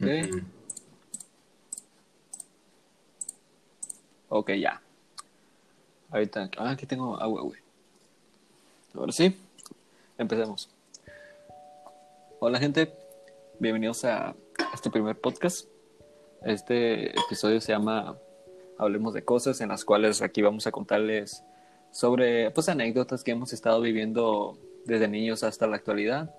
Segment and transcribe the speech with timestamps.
[0.00, 0.08] Ok.
[4.30, 4.80] Ok, ya.
[6.10, 6.50] Ahorita.
[6.56, 7.60] Ah, aquí tengo agua, güey.
[8.94, 9.36] Ahora sí.
[10.16, 10.70] Empecemos.
[12.38, 12.90] Hola, gente.
[13.58, 14.34] Bienvenidos a
[14.72, 15.68] este primer podcast.
[16.46, 18.16] Este episodio se llama
[18.78, 21.44] Hablemos de cosas, en las cuales aquí vamos a contarles
[21.90, 26.34] sobre pues anécdotas que hemos estado viviendo desde niños hasta la actualidad.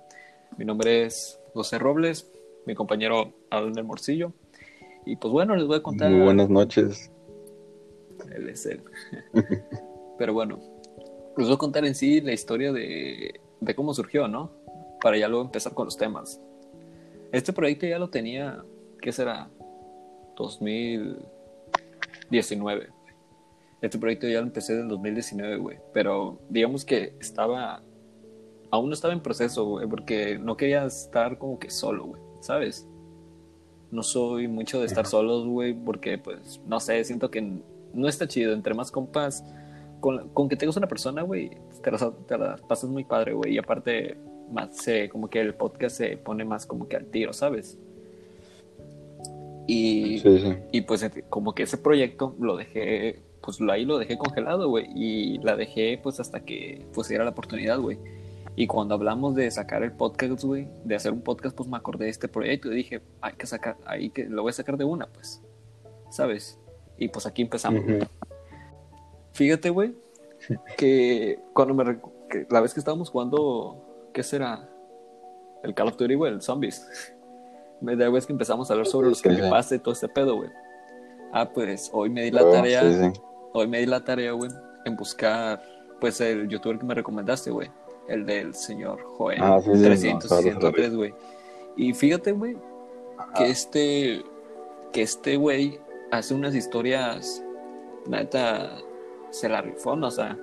[0.57, 2.25] Mi nombre es José Robles,
[2.65, 4.33] mi compañero Alan del Morcillo.
[5.05, 6.11] Y pues bueno, les voy a contar.
[6.11, 7.11] Muy buenas noches.
[8.33, 8.83] Él es él.
[10.17, 10.59] Pero bueno,
[11.37, 14.51] les voy a contar en sí la historia de, de cómo surgió, ¿no?
[15.01, 16.39] Para ya luego empezar con los temas.
[17.31, 18.63] Este proyecto ya lo tenía,
[19.01, 19.49] ¿qué será?
[20.37, 22.89] 2019.
[23.81, 25.77] Este proyecto ya lo empecé en el 2019, güey.
[25.93, 27.81] Pero digamos que estaba.
[28.69, 32.87] Aún no estaba en proceso, güey, porque no quería estar como que solo, güey, ¿sabes?
[33.91, 37.41] No soy mucho de estar solos, güey, porque, pues, no sé, siento que
[37.93, 38.53] no está chido.
[38.53, 39.43] Entre más compas,
[39.99, 41.51] con, con que tengas una persona, güey,
[41.83, 43.53] te las, te las pasas muy padre, güey.
[43.55, 44.17] Y aparte,
[44.51, 47.77] más, se, como que el podcast se pone más como que al tiro, ¿sabes?
[49.67, 50.55] Y, Sí, sí.
[50.71, 54.87] y pues como que ese proyecto lo dejé, pues lo- ahí lo dejé congelado, güey.
[54.95, 57.97] Y la dejé pues hasta que pues era la oportunidad, güey.
[58.55, 62.05] Y cuando hablamos de sacar el podcast, güey, de hacer un podcast, pues me acordé
[62.05, 64.83] de este proyecto y dije, hay que sacar, ahí que lo voy a sacar de
[64.83, 65.41] una, pues,
[66.09, 66.59] ¿sabes?
[66.97, 67.81] Y pues aquí empezamos.
[69.33, 69.95] Fíjate, güey,
[70.77, 71.97] que cuando me
[72.29, 74.67] que la vez que estábamos jugando, ¿qué será?
[75.63, 76.85] El Call of Duty, güey, el Zombies.
[77.81, 79.23] Me da, güey, es que empezamos a hablar sobre los sí.
[79.23, 80.49] creepypasta y todo este pedo, güey.
[81.33, 83.21] Ah, pues hoy me di la Oh, tarea, sí, sí.
[83.53, 84.51] hoy me di la tarea, güey,
[84.85, 85.63] en buscar,
[85.99, 87.71] pues, el youtuber que me recomendaste, güey.
[88.11, 91.13] El del señor Joel Ah, sí, sí, 300, no, claro, 103, güey.
[91.77, 92.57] Y fíjate, güey,
[93.35, 94.23] que este,
[94.91, 95.79] que este güey
[96.11, 97.43] hace unas historias,
[98.07, 98.77] neta,
[99.29, 99.91] se la rifó.
[99.91, 100.37] O sea,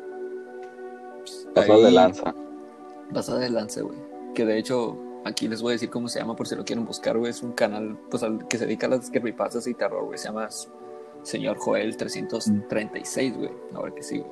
[1.18, 2.34] pues, Pasado de lanza.
[3.12, 3.98] Pasada de lanza, güey.
[4.34, 6.84] Que de hecho, aquí les voy a decir cómo se llama por si lo quieren
[6.84, 7.30] buscar, güey.
[7.30, 10.18] Es un canal pues, al que se dedica a las creepypastas y terror, güey.
[10.18, 10.48] Se llama
[11.22, 13.50] Señor Joel 336, güey.
[13.74, 14.30] Ahora que sí, güey.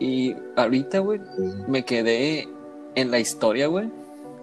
[0.00, 1.20] Y ahorita, güey,
[1.66, 2.48] me quedé
[2.94, 3.90] en la historia, güey.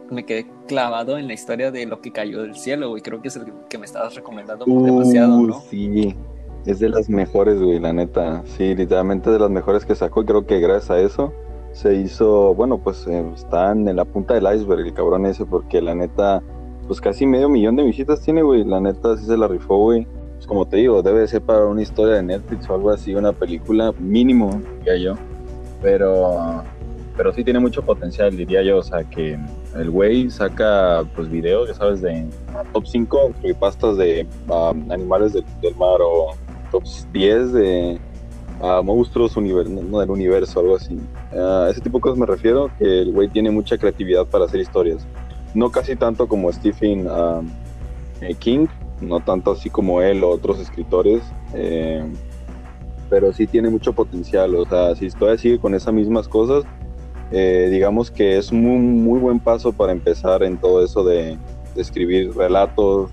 [0.09, 3.01] Me quedé clavado en la historia de lo que cayó del cielo, güey.
[3.01, 5.61] Creo que es el que me estabas recomendando demasiado, Uh, ¿no?
[5.69, 6.15] Sí,
[6.65, 8.43] es de las mejores, güey, la neta.
[8.45, 10.21] Sí, literalmente de las mejores que sacó.
[10.21, 11.33] Y creo que gracias a eso
[11.71, 15.81] se hizo, bueno, pues eh, están en la punta del iceberg el cabrón ese, porque
[15.81, 16.41] la neta,
[16.87, 18.63] pues casi medio millón de visitas tiene, güey.
[18.63, 20.07] La neta sí se la rifó, güey.
[20.35, 23.31] Pues como te digo, debe ser para una historia de Netflix o algo así, una
[23.33, 25.15] película mínimo, diría yo.
[25.81, 26.63] Pero,
[27.15, 28.77] pero sí tiene mucho potencial, diría yo.
[28.77, 29.37] O sea, que
[29.75, 32.25] el güey saca, pues, videos, ya sabes, de
[32.73, 36.35] top 5 creepypastas de um, animales del, mar o
[36.71, 37.99] top 10 de
[38.61, 40.99] uh, monstruos del universo, algo así.
[41.33, 44.59] A ese tipo de cosas me refiero, que el güey tiene mucha creatividad para hacer
[44.59, 45.05] historias.
[45.53, 47.07] No casi tanto como Stephen
[48.21, 48.67] eh, King,
[49.01, 51.21] no tanto así como él o otros escritores,
[51.53, 52.03] eh,
[53.09, 54.55] pero sí tiene mucho potencial.
[54.55, 56.63] O sea, si todavía sigue con esas mismas cosas,
[57.31, 61.37] eh, digamos que es un muy, muy buen paso para empezar en todo eso de,
[61.75, 63.09] de escribir relatos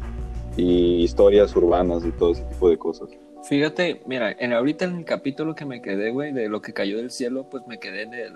[0.57, 3.09] y historias urbanas y todo ese tipo de cosas.
[3.45, 6.99] Fíjate, mira, en, ahorita en el capítulo que me quedé, güey, de lo que cayó
[6.99, 8.33] del cielo, pues me quedé en el,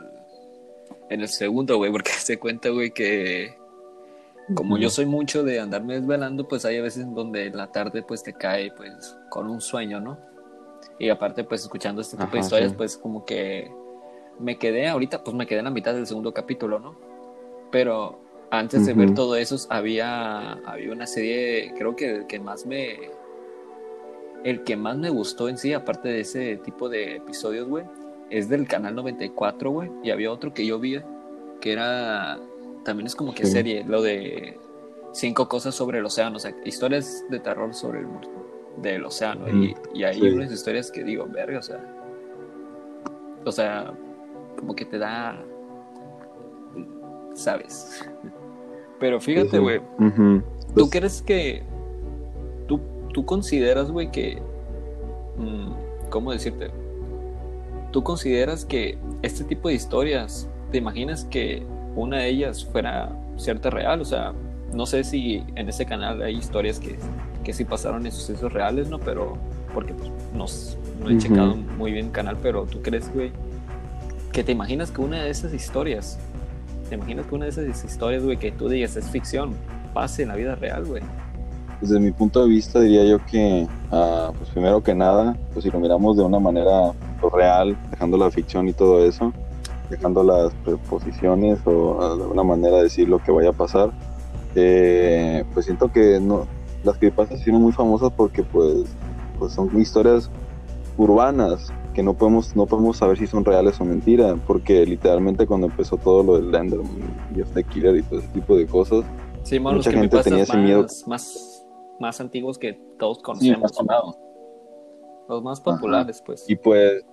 [1.11, 3.55] en el segundo, güey, porque se cuenta, güey, que
[4.55, 8.03] como yo soy mucho de andarme desvelando, pues hay a veces donde en la tarde,
[8.03, 10.19] pues te cae, pues, con un sueño, ¿no?
[10.99, 12.77] Y aparte, pues, escuchando este tipo de Ajá, historias, sí.
[12.77, 13.71] pues, como que
[14.39, 16.95] me quedé, ahorita, pues, me quedé en la mitad del segundo capítulo, ¿no?
[17.71, 18.19] Pero
[18.51, 22.97] antes de ver todo eso, había, había una serie, creo que el que más me,
[24.45, 27.85] el que más me gustó en sí, aparte de ese tipo de episodios, güey,
[28.31, 29.91] es del canal 94, güey.
[30.03, 31.01] Y había otro que yo vi
[31.61, 32.39] que era.
[32.85, 33.53] También es como que Sí.
[33.53, 34.59] serie, lo de
[35.13, 38.29] cinco cosas sobre el océano, o sea, historias de terror sobre el mar-
[38.83, 39.49] del océano.
[39.49, 40.29] Y, y hay Sí.
[40.29, 41.81] unas historias que digo, verga, o sea.
[43.45, 43.93] O sea,
[44.59, 45.39] como que te da.
[47.35, 48.09] ¿Sabes?
[49.01, 49.81] Pero fíjate, güey.
[49.99, 50.43] ¿Tú
[50.75, 51.63] Pues, crees que
[52.67, 52.81] tú,
[53.13, 54.41] tú consideras, güey, que...
[55.37, 56.71] mm, ¿Cómo decirte?
[57.93, 61.63] ¿Tú consideras que este tipo de historias, te imaginas que
[61.95, 64.01] una de ellas fuera cierta real?
[64.01, 64.33] O sea,
[64.73, 66.97] no sé si en ese canal hay historias que,
[67.47, 68.99] que sí pasaron en sucesos reales, ¿no?
[68.99, 69.35] Pero,
[69.73, 70.47] porque pues, no,
[71.01, 71.23] no he Ujú.
[71.23, 73.31] checado muy bien el canal, pero ¿tú crees, güey,
[74.33, 76.19] que te imaginas que una de esas historias,
[76.89, 79.55] te imaginas que una de esas historias, güey, que tú digas es ficción,
[79.95, 81.05] pase en la vida real, güey?
[81.81, 85.71] desde mi punto de vista diría yo que, ah, pues primero que nada, pues si
[85.71, 89.33] lo miramos de una manera pues, real, dejando la ficción y todo eso,
[89.91, 93.91] dejando las preposiciones o ah, de alguna manera decir lo que vaya a pasar,
[94.57, 96.47] eh, pues siento que no,
[96.87, 98.85] las creepypastas son muy famosas porque pues,
[99.39, 100.31] pues son historias
[100.97, 105.67] urbanas que no podemos no podemos saber si son reales o mentiras porque literalmente cuando
[105.67, 106.91] empezó todo lo del Enderman
[107.35, 109.05] y este Killer y todo ese tipo de cosas
[109.43, 111.67] Sí, mucha gente tenía ese más, miedo más,
[112.01, 113.61] más antiguos que todos Sí, conocemos.
[113.87, 114.17] más
[115.29, 116.45] los más populares, pues.
[116.49, 117.05] Y pues,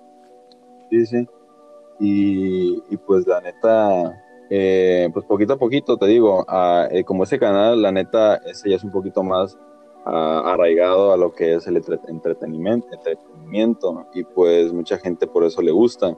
[0.89, 1.27] sí, sí.
[1.99, 7.23] Y, y pues la neta, eh, pues poquito a poquito, te digo, ah, eh, como
[7.23, 9.57] ese canal, la neta, ese ya es un poquito más
[10.05, 14.05] ah, arraigado a lo que es el entre- entretenimiento, entretenimiento.
[14.13, 16.17] Y pues mucha gente por eso le gusta,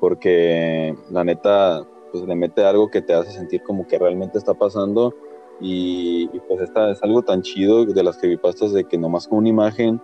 [0.00, 4.54] porque la neta, pues le mete algo que te hace sentir como que realmente está
[4.54, 5.14] pasando.
[5.60, 9.48] Y, pues esta es algo tan chido de las creepypastas de que nomás con una
[9.48, 10.00] imagen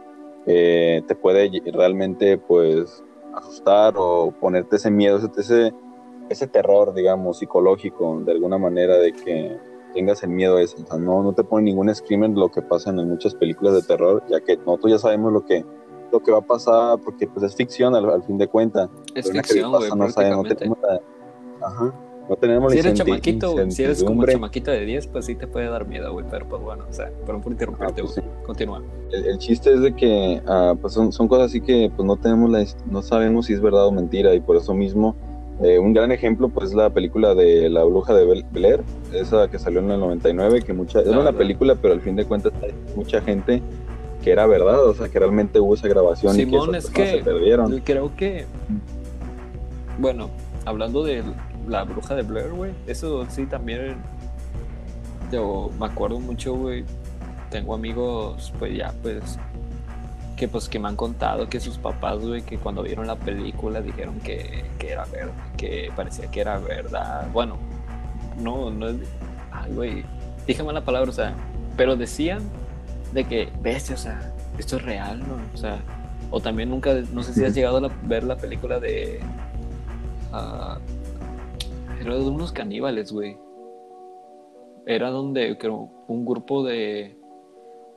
[0.47, 5.73] eh, te puede realmente pues asustar o ponerte ese miedo, ese,
[6.31, 9.57] ese, terror, digamos, psicológico, de alguna manera de que
[9.93, 10.77] tengas el miedo ese.
[10.83, 13.83] O sea, no, no te pone ningún screamer lo que pasa en muchas películas de
[13.83, 15.65] terror, ya que nosotros ya sabemos lo que,
[16.13, 18.89] lo que va a pasar, porque pues es ficción al, al fin de cuentas.
[19.15, 21.01] Es Pero ficción, güey, no sabemos, no tenemos la,
[21.67, 21.95] ajá,
[22.29, 25.49] no tenemos Si eres chamaquito, güey, si eres como chamaquito de 10, pues sí te
[25.49, 26.25] puede dar miedo, güey.
[26.31, 28.45] Pero pues bueno, o sea, perdón por interrumpirte, Ah, pues güey.
[28.47, 28.83] Continúa.
[29.11, 32.17] El, el chiste es de que ah, pues son, son cosas así que pues no
[32.17, 35.17] tenemos la, no sabemos si es verdad o mentira y por eso mismo
[35.63, 38.81] eh, un gran ejemplo pues la película de la bruja de Bel- Blair
[39.13, 42.25] esa que salió en el 99 que mucha era una película pero al fin de
[42.25, 43.61] cuentas hay mucha gente
[44.23, 47.07] que era verdad o sea que realmente hubo esa grabación Simón, y que es que-
[47.19, 48.47] se perdieron Creo que.
[49.99, 50.31] Bueno,
[50.65, 51.23] hablando de
[51.69, 53.97] la bruja de Blair, güey, eso sí también.
[55.31, 56.85] Yo me acuerdo mucho, güey.
[57.51, 59.39] Tengo amigos, pues ya, pues.
[60.41, 63.83] Que pues que me han contado que sus papás, güey, que cuando vieron la película
[63.83, 67.29] dijeron que, que era verdad, que parecía que era verdad.
[67.31, 67.59] Bueno,
[68.39, 68.97] no, no es.
[69.53, 70.05] Ay, güey.
[70.47, 71.35] Dije mala palabra, o sea.
[71.77, 72.41] Pero decían
[73.13, 75.37] de que, bestia, o sea, esto es real, ¿no?
[75.53, 75.79] O sea,
[76.31, 79.21] o también nunca, no sé si has llegado a la- ver la película de.
[80.33, 80.79] ah,
[82.01, 83.37] era de unos caníbales, güey.
[84.87, 87.15] Era donde creo un grupo de.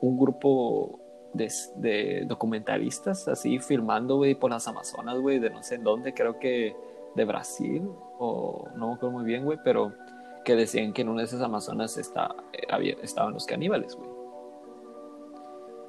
[0.01, 1.00] Un grupo
[1.34, 6.14] de, de documentalistas así filmando, güey, por las Amazonas, güey, de no sé en dónde,
[6.14, 6.76] creo que
[7.16, 7.88] de Brasil,
[8.20, 9.94] o no me acuerdo muy bien, güey, pero
[10.46, 14.10] que decían que en una de esas Amazonas está, eh, había- estaban los caníbales, güey.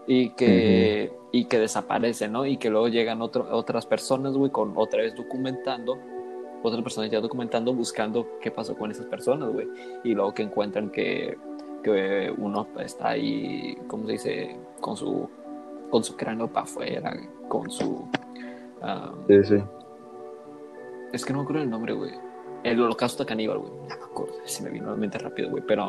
[0.06, 2.44] Y que, y que desaparecen, ¿no?
[2.44, 5.98] Y que luego llegan otro- otras personas, güey, con otra vez documentando,
[6.62, 9.66] otras personas ya documentando, buscando qué pasó con esas personas, güey.
[10.04, 11.38] Y luego que encuentran que,
[11.82, 14.56] que uno está ahí, ¿cómo se dice?
[14.84, 15.26] Con su,
[15.88, 17.16] con su cráneo para afuera,
[17.48, 18.06] con su...
[19.28, 19.62] sí sí
[21.10, 22.10] es que no me acuerdo el nombre, güey.
[22.64, 23.70] El holocausto caníbal, güey.
[23.70, 25.62] No me acuerdo, si me vino a la mente rápido, güey.
[25.66, 25.88] Pero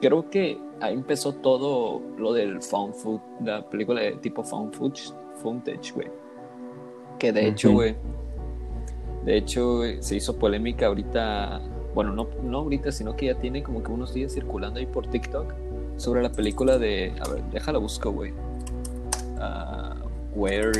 [0.00, 5.12] creo que ahí empezó todo lo del found food, la película de tipo found footage,
[5.34, 6.08] footage, güey.
[7.20, 7.94] Que de hecho, güey,
[9.24, 11.60] de hecho se hizo polémica ahorita,
[11.94, 15.06] bueno, no, no ahorita, sino que ya tiene como que unos días circulando ahí por
[15.06, 15.67] TikTok
[15.98, 18.32] sobre la película de, a ver, déjala busco, güey.
[19.38, 19.94] Ah,
[20.34, 20.72] where,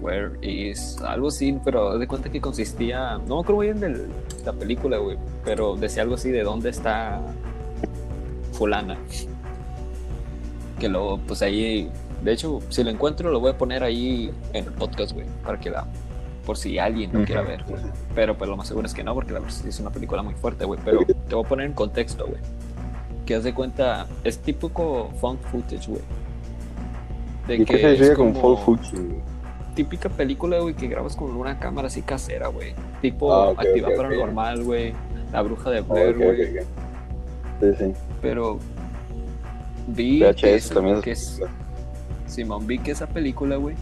[0.00, 4.06] where is, algo así, pero de cuenta que consistía, no me acuerdo bien de
[4.44, 7.20] la película, güey, pero decía algo así de dónde está
[8.52, 8.96] fulana.
[10.78, 11.90] Que luego, pues ahí,
[12.22, 15.58] de hecho, si lo encuentro, lo voy a poner ahí en el podcast, güey, para
[15.58, 15.86] que la,
[16.46, 17.82] por si alguien lo quiera ver, güey.
[18.14, 20.34] Pero pues lo más seguro es que no, porque la verdad es una película muy
[20.34, 20.80] fuerte, güey.
[20.84, 22.40] Pero te voy a poner en contexto, güey.
[23.28, 26.00] Que haz de cuenta, es típico found footage, güey.
[27.46, 29.02] De ¿Y qué se con full footage?
[29.74, 32.72] típica película, güey, que grabas con una cámara así casera, güey.
[33.02, 34.02] Tipo Ah, ok, Actividad ok, ok.
[34.02, 34.94] Paranormal, güey.
[35.30, 36.46] La Bruja de Ok, Blair, güey.
[37.60, 37.92] sí sí
[38.22, 38.58] Pero
[39.88, 41.42] vi VHS que, es, también es que es-
[42.26, 43.76] Simón, vi que esa película, güey,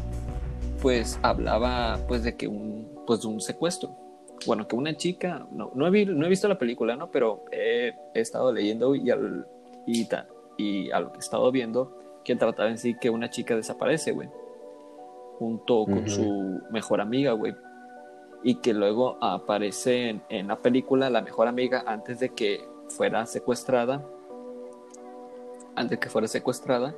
[0.82, 3.90] pues hablaba pues de que un, pues de un secuestro.
[4.44, 7.10] Bueno, que una chica, no, no, he, no he visto la película, ¿no?
[7.10, 9.46] Pero he, he estado leyendo y, al,
[9.86, 10.26] y, ta-
[10.56, 14.12] y a lo que he estado viendo, que trataba en sí que una chica desaparece,
[14.12, 14.28] güey,
[15.38, 17.54] junto con su mejor amiga, güey.
[18.42, 23.26] Y que luego aparece en, en la película la mejor amiga antes de que fuera
[23.26, 24.04] secuestrada,
[25.74, 26.94] antes de que fuera secuestrada,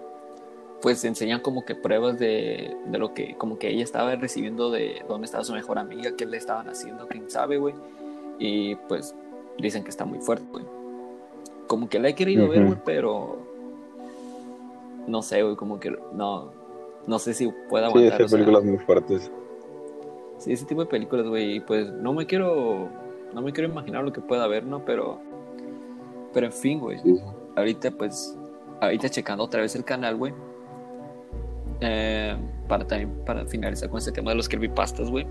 [0.82, 5.02] pues enseñan como que pruebas de, de lo que como que ella estaba recibiendo de
[5.08, 7.74] dónde estaba su mejor amiga, qué le estaban haciendo, quién sabe, güey.
[8.38, 9.14] Y pues
[9.58, 10.64] dicen que está muy fuerte, güey.
[11.66, 13.38] Como que la he querido ver, güey, pero
[15.06, 16.50] no sé, güey, como que no,
[17.06, 18.22] no sé si pueda Sí, aguantar.
[18.22, 19.30] o sea, películas muy fuertes.
[20.38, 22.88] Sí, ese tipo de películas, güey, y pues no me quiero,
[23.34, 24.84] no me quiero imaginar lo que pueda haber, ¿no?
[24.84, 25.18] Pero,
[26.32, 27.22] pero en fin, güey, Sí, sí.
[27.56, 28.36] ahorita pues,
[28.80, 30.32] ahorita checando otra vez el canal, güey,
[31.80, 35.26] eh, para también, para finalizar con este tema de los creepypastas, güey,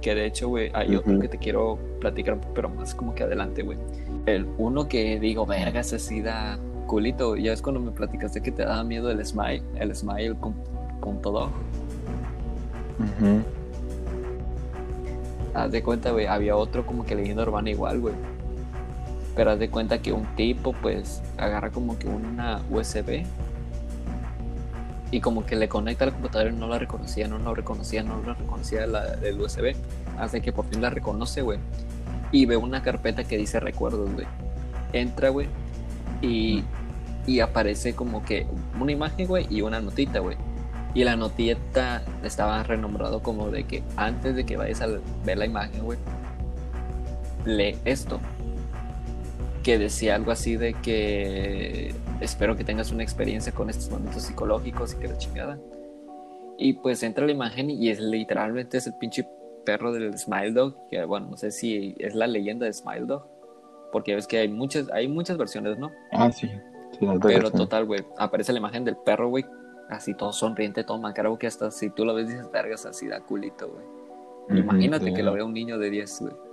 [0.00, 3.62] que de hecho, güey, hay otro que te quiero platicar, pero más como que adelante,
[3.62, 3.78] güey.
[4.26, 8.52] El uno que digo, verga, ese sí da culito, ya es cuando me platicaste que
[8.52, 10.54] te daba miedo el smile, el smile con,
[11.00, 11.50] con todo.
[15.54, 18.14] Haz de cuenta, güey, había otro como que leyenda urbana igual, güey.
[19.34, 23.24] Pero haz de cuenta que un tipo, pues, agarra como que una USB
[25.10, 28.02] y como que le conecta a la computadora y no la reconocía, no lo reconocía,
[28.02, 29.74] no lo reconocía la, el USB.
[30.18, 31.58] Hace que por fin la reconoce, güey.
[32.32, 34.26] Y ve una carpeta que dice recuerdos, güey.
[34.92, 35.48] Entra, güey,
[36.22, 36.64] y,
[37.26, 38.46] y aparece como que
[38.80, 40.36] una imagen, güey, y una notita, güey.
[40.94, 44.88] Y la notita estaba renombrado como de que antes de que vayas a
[45.24, 45.98] ver la imagen, güey,
[47.44, 48.18] lee esto.
[49.66, 54.94] Que decía algo así de que espero que tengas una experiencia con estos momentos psicológicos
[54.94, 55.58] y que la chingada.
[56.56, 59.28] Y pues entra la imagen y es literalmente es el pinche
[59.64, 63.26] perro del Smile Dog, que bueno, no sé si es la leyenda de Smile Dog,
[63.90, 65.90] porque ves que hay muchas, hay muchas versiones, ¿no?
[66.12, 66.48] Ah, sí.
[66.92, 69.44] Sí, Pero total, güey, aparece la imagen del perro, güey,
[69.90, 73.18] así todo sonriente, todo macaro, que hasta si tú lo ves dices, vergas, así da
[73.18, 74.60] culito, güey.
[74.60, 76.45] Imagínate que lo vea un niño de 10, güey.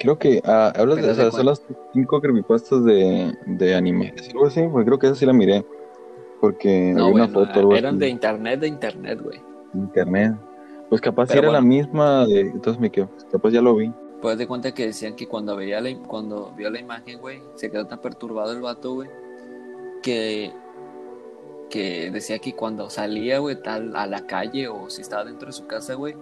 [0.00, 4.14] Creo que ah, hablas de, o sea, son las cinco creepypastas de, de anime.
[4.16, 4.62] ¿Sí, algo así?
[4.66, 5.62] Porque creo que esa sí la miré.
[6.40, 9.42] Porque No, había una foto algo eran así de internet, de internet, güey.
[9.74, 10.36] internet.
[10.88, 12.40] Pues capaz Pero era la misma de.
[12.40, 13.10] Entonces me quedo.
[13.30, 13.92] Capaz ya lo vi.
[14.22, 17.70] Pues de cuenta que decían que cuando veía la, cuando vio la imagen, güey, se
[17.70, 19.08] quedó tan perturbado el vato, güey,
[20.02, 20.50] que,
[21.68, 25.52] que decía que cuando salía, güey, tal a la calle o si estaba dentro de
[25.52, 26.16] su casa, güey,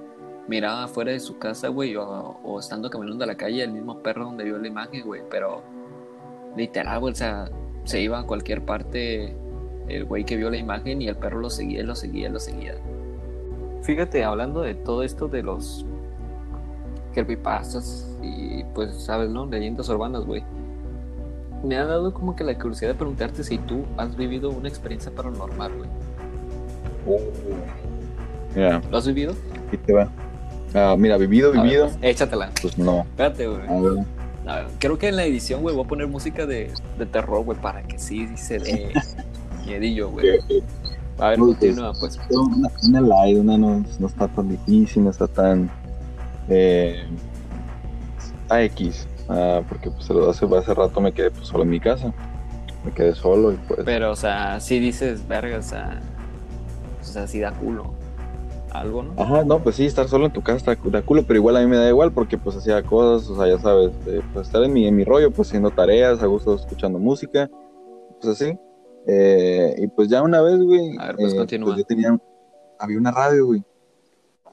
[0.48, 2.04] miraba afuera de su casa, güey, o,
[2.42, 5.62] o estando caminando a la calle, el mismo perro donde vio la imagen, güey, pero
[6.56, 7.50] literal, güey, o sea,
[7.84, 9.34] se iba a cualquier parte
[9.88, 12.74] el güey que vio la imagen y el perro lo seguía, lo seguía, lo seguía.
[13.82, 15.86] Fíjate, hablando de todo esto de los
[17.14, 19.46] creepypastas y pues, sabes, ¿no?
[19.46, 20.42] Leyendas urbanas, güey.
[21.64, 25.10] Me ha dado como que la curiosidad de preguntarte si tú has vivido una experiencia
[25.10, 27.18] paranormal, güey.
[28.54, 29.34] Mira, ¿Lo has vivido?
[29.66, 30.08] aquí te va.
[30.74, 31.86] Ah, mira, vivido, A ver, vivido.
[31.86, 32.50] pues, échatela.
[32.60, 33.00] Pues no.
[33.00, 33.68] Espérate, güey.
[33.68, 34.04] A ver.
[34.46, 37.44] A ver, creo que en la edición, güey, voy a poner música de, de terror,
[37.44, 38.92] güey, para que sí se dé
[39.66, 40.38] miedillo, güey.
[41.18, 42.18] A ver, Uy, pues, continúa, pues.
[42.30, 45.70] Una, una light, una no, no está tan difícil, no está tan.
[46.48, 47.04] Eh,
[48.48, 49.06] a X.
[49.28, 52.12] Ah, porque pues hace, hace rato me quedé pues, solo en mi casa.
[52.84, 53.80] Me quedé solo y pues.
[53.84, 56.00] Pero, o sea, sí dices, verga, o sea,
[57.02, 57.92] o sea, sí da culo.
[58.72, 59.14] Algo, ¿no?
[59.16, 61.60] Ajá, no, pues sí, estar solo en tu casa está da culo, pero igual a
[61.60, 64.62] mí me da igual porque pues hacía cosas, o sea, ya sabes, eh, pues estar
[64.62, 67.50] en mi, en mi rollo, pues haciendo tareas, a gusto escuchando música,
[68.20, 68.58] pues así.
[69.06, 71.76] Eh, y pues ya una vez, güey, A ver, pues, eh, continúa.
[71.76, 72.16] yo tenía,
[72.78, 73.62] había una radio, güey,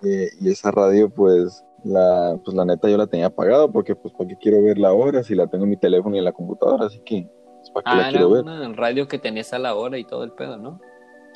[0.04, 4.12] eh, y esa radio, pues, la, pues la neta yo la tenía apagada porque pues
[4.16, 6.32] para qué quiero ver la hora si la tengo en mi teléfono y en la
[6.32, 7.30] computadora, así que,
[7.60, 8.42] pues para qué Ah, la era quiero ver.
[8.44, 10.80] una radio que tenías a la hora y todo el pedo, ¿no?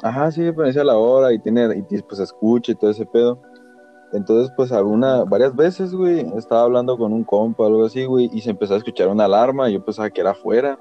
[0.01, 3.39] Ajá, sí, me decía la hora y tiene, y pues escucha y todo ese pedo.
[4.11, 8.29] Entonces, pues alguna, varias veces, güey, estaba hablando con un compa o algo así, güey,
[8.33, 10.79] y se empezó a escuchar una alarma, y yo pensaba que era afuera,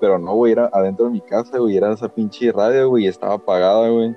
[0.00, 3.08] pero no, güey, era adentro de mi casa, güey, era esa pinche radio, güey, y
[3.08, 4.16] estaba apagada, güey.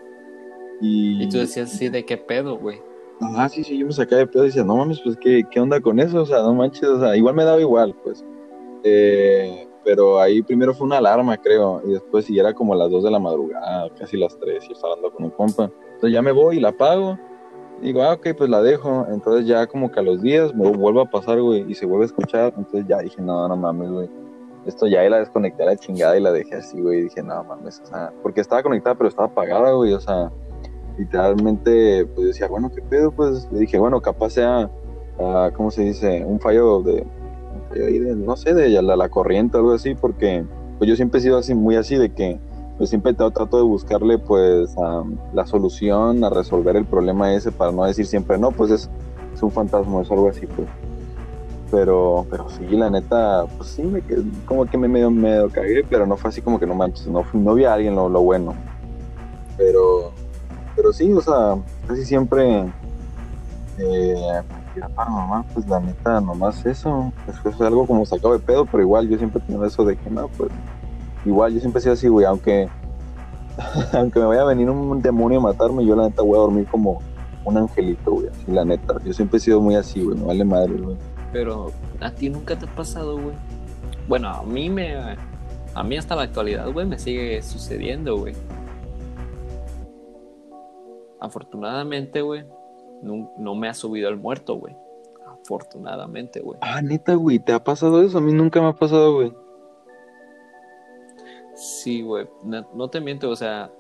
[0.82, 2.82] Y, Y tú decías así de qué pedo, güey.
[3.22, 5.60] Ajá, sí, sí, yo me sacaba de pedo y decía, no mames, pues, ¿qué, qué
[5.60, 6.22] onda con eso?
[6.22, 8.26] O sea, no manches, o sea, igual me daba igual, pues.
[8.84, 13.04] Eh, pero ahí primero fue una alarma, creo, y después sí era como las 2
[13.04, 15.72] de la madrugada, casi las 3, y estaba hablando con un compa.
[15.94, 17.18] Entonces ya me voy y la apago,
[17.82, 19.06] y digo, ah, ok, pues la dejo.
[19.12, 22.04] Entonces ya como que a los días me vuelve a pasar, güey, y se vuelve
[22.04, 22.54] a escuchar.
[22.58, 24.10] Entonces ya dije, no, no mames, güey.
[24.66, 27.24] Esto ya y la desconecté a la chingada y la dejé así, güey, y dije,
[27.24, 30.32] no mames, o sea, porque estaba conectada, pero estaba apagada, güey, o sea,
[30.98, 33.10] literalmente, pues decía, bueno, ¿qué pedo?
[33.12, 34.70] Pues le dije, bueno, capaz sea,
[35.18, 36.26] ah, ¿cómo se dice?
[36.26, 37.08] Un fallo de,
[37.70, 40.44] fallo ahí de, no sé, de la, la corriente o algo así, porque
[40.78, 42.40] pues yo siempre he sido así, muy así, de que
[42.80, 44.74] pues siempre trato, de buscarle pues
[45.34, 48.90] la solución a resolver el problema ese para no decir siempre, no, pues es,
[49.34, 50.68] es un fantasma, es algo así, pues.
[51.72, 54.02] Pero, pero sí, la neta, pues sí, me
[54.46, 57.26] como que me medio, medio cagué, pero no fue así como que no manches, no,
[57.34, 58.56] no vi a alguien lo, lo bueno.
[59.58, 60.14] Pero,
[60.74, 62.66] pero sí, o sea, casi siempre
[63.78, 64.42] eh,
[64.80, 67.12] actividad paranormal, pues la neta, nomás eso.
[67.28, 70.10] Eso es algo como sacado de pedo, pero igual yo siempre tengo eso de que
[70.10, 70.50] no, pues
[71.26, 72.70] igual yo siempre he sido así, güey, aunque
[73.94, 76.66] aunque me vaya a venir un demonio a matarme, yo la neta voy a dormir
[76.68, 77.02] como
[77.46, 78.96] un angelito, güey, así la neta.
[79.04, 80.98] Yo siempre he sido muy así, güey, me vale madre, güey.
[81.32, 83.36] Pero a ti nunca te ha pasado, güey.
[84.08, 84.96] Bueno, a mí me.
[85.76, 88.34] A mí hasta la actualidad, güey, me sigue sucediendo, güey.
[91.22, 92.44] Afortunadamente, güey,
[93.02, 94.76] no, no me ha subido el muerto, güey.
[95.26, 96.60] Afortunadamente, güey.
[96.62, 98.18] Ah, neta, güey, ¿te ha pasado eso?
[98.18, 99.34] A mí nunca me ha pasado, güey.
[101.56, 102.28] Sí, güey.
[102.44, 103.72] No, no te miento, o sea,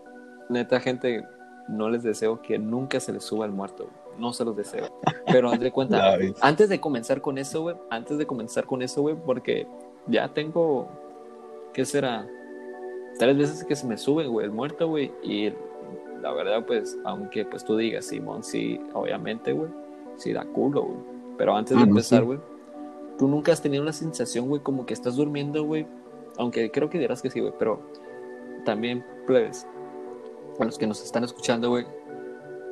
[0.49, 1.23] neta, gente,
[1.67, 4.19] no les deseo que nunca se les suba el muerto, güey.
[4.19, 4.87] No se los deseo.
[5.27, 9.01] Pero haz de cuenta, antes de comenzar con eso, güey, antes de comenzar con eso,
[9.01, 9.65] güey, porque
[10.07, 10.89] ya tengo,
[11.73, 12.27] ¿qué será?
[13.17, 15.53] Tres veces que se me sube, güey, el muerto, güey, y
[16.21, 19.69] la verdad, pues, aunque pues tú digas, Simón, sí, obviamente, güey,
[20.17, 20.97] sí da culo, güey.
[21.37, 22.25] Pero antes de Ah, no, empezar, sí.
[22.25, 22.39] güey,
[23.17, 25.87] tú nunca has tenido una sensación, güey, como que estás durmiendo, güey,
[26.37, 27.81] aunque creo que dirás que sí, güey, pero
[28.65, 29.67] también, plebes,
[30.59, 31.85] a los que nos están escuchando, güey,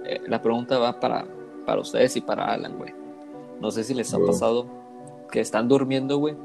[0.06, 1.26] eh, la pregunta va para,
[1.66, 2.94] para ustedes y para Alan, güey.
[3.62, 4.68] No sé si les ha pasado
[5.32, 6.36] que están durmiendo, güey,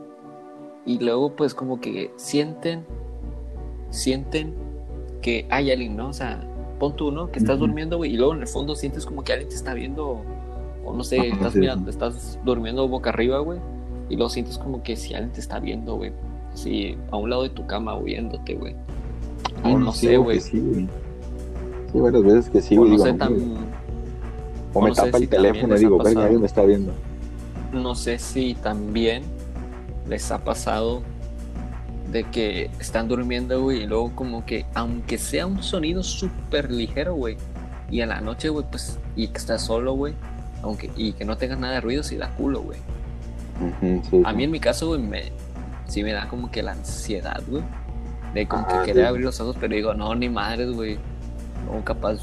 [0.87, 2.85] y luego, pues, como que sienten,
[3.91, 4.55] sienten
[5.21, 6.09] que hay alguien, ¿no?
[6.09, 6.45] O sea,
[6.83, 7.31] pon tú, ¿no?
[7.31, 9.73] Que estás durmiendo, güey, y luego en el fondo sientes como que alguien te está
[9.73, 10.21] viendo,
[10.85, 11.61] o no sé, Ajá, estás sí.
[11.61, 13.61] mirando, estás durmiendo boca arriba, güey,
[14.09, 16.13] y luego sientes como que si alguien te está viendo, güey,
[16.53, 18.75] así a un lado de tu cama, viéndote, güey.
[19.63, 20.89] O no sí, sé, güey, Sí, güey.
[21.93, 22.91] Sí, varias veces que sí, güey.
[22.91, 23.43] no digo, sé güey.
[24.75, 26.93] O me no tapa el también teléfono y digo, verga, alguien me está viendo.
[27.73, 29.23] no sé si también
[30.09, 31.03] les ha pasado
[32.13, 37.15] de que están durmiendo, güey, y luego como que, aunque sea un sonido súper ligero,
[37.15, 37.37] güey,
[37.91, 40.15] y en la noche, güey, pues, y que estás solo, güey,
[40.63, 42.79] aunque, y que no tengas nada de ruido, sí da culo, güey.
[43.81, 45.33] Sí, A mí en mi caso, güey, me,
[45.87, 47.63] sí me da como que la ansiedad, güey,
[48.35, 49.09] de como Ah, que querer sí.
[49.09, 50.99] abrir los ojos, pero digo, no, ni madres, güey,
[51.67, 52.19] no, capaz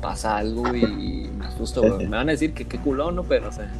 [0.00, 2.06] pasa algo, güey, y me asusto, güey.
[2.08, 3.24] Me van a decir que qué culón, ¿no?
[3.24, 3.70] Pero, o sea,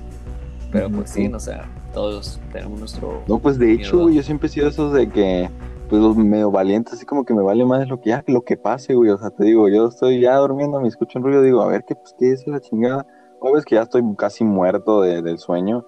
[0.72, 3.22] pero pues sí, no, o sea, todos tenemos nuestro...
[3.26, 4.02] No, pues de hecho, Miedo.
[4.04, 5.50] güey, yo siempre he sido esos de que,
[5.88, 8.56] pues los medio valientes, así como que me vale más lo que ya, lo que
[8.56, 9.10] pase, güey.
[9.10, 11.84] O sea, te digo, yo estoy ya durmiendo, me escucho un ruido, digo, a ver
[11.84, 13.06] qué, pues, qué es la chingada.
[13.40, 15.84] O ves que ya estoy casi muerto de- del sueño,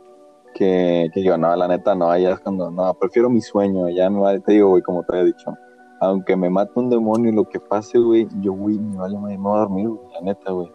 [0.54, 4.10] que, que digo, no, la neta, no, ya es cuando, no, prefiero mi sueño, ya
[4.10, 5.52] me vale, te digo, güey, como te había dicho.
[6.00, 9.36] Aunque me mate un demonio y lo que pase, güey, yo, güey, me vale, me
[9.36, 10.70] voy a dormir, güey, la neta, güey.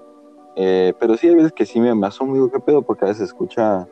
[0.55, 2.81] Eh, pero sí hay veces que sí me, me asomo digo, ¿qué pedo?
[2.81, 3.87] Porque a veces escucha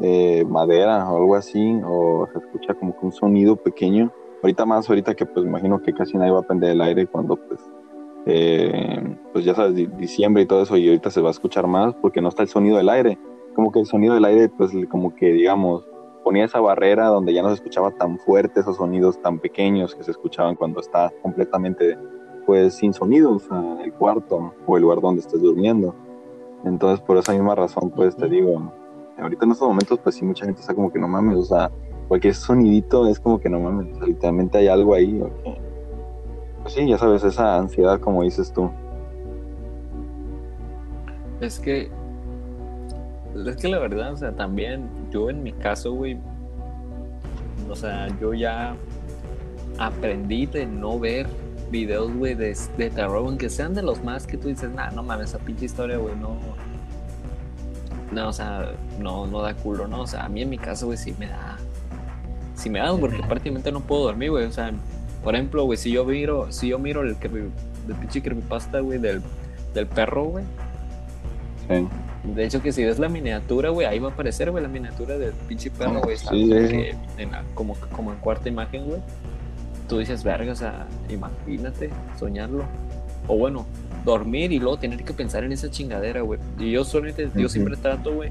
[0.00, 4.10] eh, madera o algo así, o se escucha como que un sonido pequeño.
[4.42, 7.36] Ahorita más, ahorita que pues imagino que casi nadie va a prender el aire cuando
[7.36, 7.60] pues,
[8.26, 11.66] eh, pues ya sabes, di- diciembre y todo eso, y ahorita se va a escuchar
[11.66, 13.18] más porque no está el sonido del aire.
[13.54, 15.86] Como que el sonido del aire, pues como que digamos,
[16.24, 20.02] ponía esa barrera donde ya no se escuchaba tan fuerte esos sonidos tan pequeños que
[20.04, 21.98] se escuchaban cuando está completamente
[22.46, 25.94] pues sin sonido, o sea, el cuarto o el lugar donde estés durmiendo.
[26.64, 28.72] Entonces, por esa misma razón, pues te digo,
[29.22, 31.70] ahorita en estos momentos, pues sí, mucha gente está como que no mames, o sea,
[32.08, 35.22] cualquier sonidito es como que no mames, o literalmente hay algo ahí,
[36.62, 38.70] pues sí, ya sabes, esa ansiedad, como dices tú.
[41.40, 41.90] Es que.
[43.46, 46.18] Es que la verdad, o sea, también yo en mi caso, güey.
[47.68, 48.76] O sea, yo ya
[49.78, 51.26] aprendí de no ver
[51.70, 55.02] videos, güey, de, de terror, aunque sean de los más que tú dices, nah, no
[55.02, 56.36] mames, esa pinche historia, güey, no.
[58.12, 60.02] No, o sea, no, no da culo, ¿no?
[60.02, 61.56] O sea, a mí en mi caso, güey, sí me da.
[62.54, 64.44] Sí me da, porque prácticamente no puedo dormir, güey.
[64.44, 64.70] O sea,
[65.24, 69.22] por ejemplo, güey, si yo miro, si yo miro el, el pinche creepypasta, güey, del,
[69.74, 70.44] del perro, güey.
[71.68, 71.88] Sí.
[72.34, 75.16] De hecho, que si ves la miniatura, güey, ahí va a aparecer, güey, la miniatura
[75.18, 76.16] del pinche perro, güey.
[76.16, 77.24] Sí, sí.
[77.30, 79.00] la- como, como en cuarta imagen, güey.
[79.88, 82.64] Tú dices, verga, o sea, imagínate soñarlo.
[83.26, 83.66] O bueno,
[84.04, 86.40] dormir y luego tener que pensar en esa chingadera, güey.
[86.58, 88.30] Y yo solamente, yo siempre trato, güey,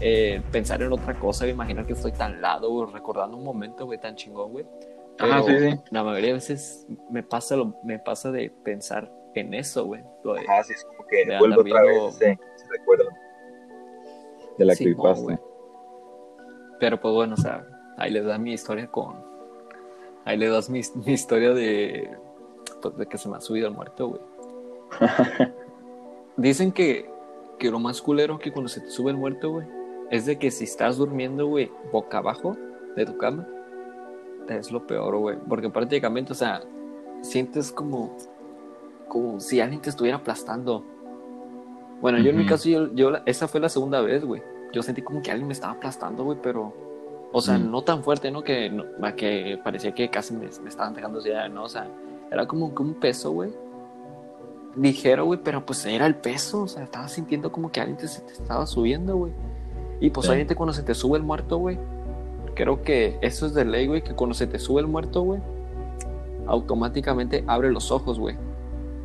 [0.00, 3.98] eh, pensar en otra cosa, imaginar que estoy tan lado, güey, recordando un momento, güey,
[3.98, 4.66] tan chingón, güey.
[5.18, 5.80] Ajá, sí, sí.
[5.90, 10.02] La mayoría de veces me pasa, lo, me pasa de pensar en eso, güey.
[10.24, 13.04] lo de- Ah, sí, es como que andar otra viendo- vez ese, ese recuerdo
[14.58, 15.32] de la Sí, creepypasta.
[15.32, 15.40] no.
[16.80, 17.66] Pero pues bueno, o sea,
[17.96, 19.16] ahí les da mi historia con.
[20.24, 22.10] Ahí le das mi, mi historia de.
[22.82, 24.20] Pues de que se me ha subido el muerto, güey.
[26.36, 27.10] Dicen que,
[27.58, 29.66] que lo más culero que cuando se te sube el muerto, güey,
[30.10, 32.56] es de que si estás durmiendo, güey, boca abajo
[32.96, 33.46] de tu cama,
[34.48, 35.36] es lo peor, güey.
[35.48, 36.62] Porque prácticamente, o sea,
[37.22, 38.16] sientes como.
[39.08, 40.84] Como si alguien te estuviera aplastando.
[42.00, 44.42] Bueno, yo en mi caso, yo, yo esa fue la segunda vez, güey.
[44.72, 46.72] Yo sentí como que alguien me estaba aplastando, güey, pero.
[47.32, 47.70] O sea, Mm.
[47.70, 48.42] no tan fuerte, ¿no?
[48.42, 48.84] Que, no-
[49.16, 51.86] que parecía que casi me, me estaban dejando así, no, o sea,
[52.30, 53.50] era como que un peso, güey.
[54.80, 58.08] Ligero, güey, pero pues era el peso, o sea, estaba sintiendo como que alguien te,
[58.08, 59.32] se te estaba subiendo, güey.
[60.00, 60.30] Y pues Sí.
[60.30, 61.78] obviamente cuando se te sube el muerto, güey,
[62.54, 65.40] creo que eso es de ley, güey, que cuando se te sube el muerto, güey,
[66.46, 68.36] automáticamente abre los ojos, güey.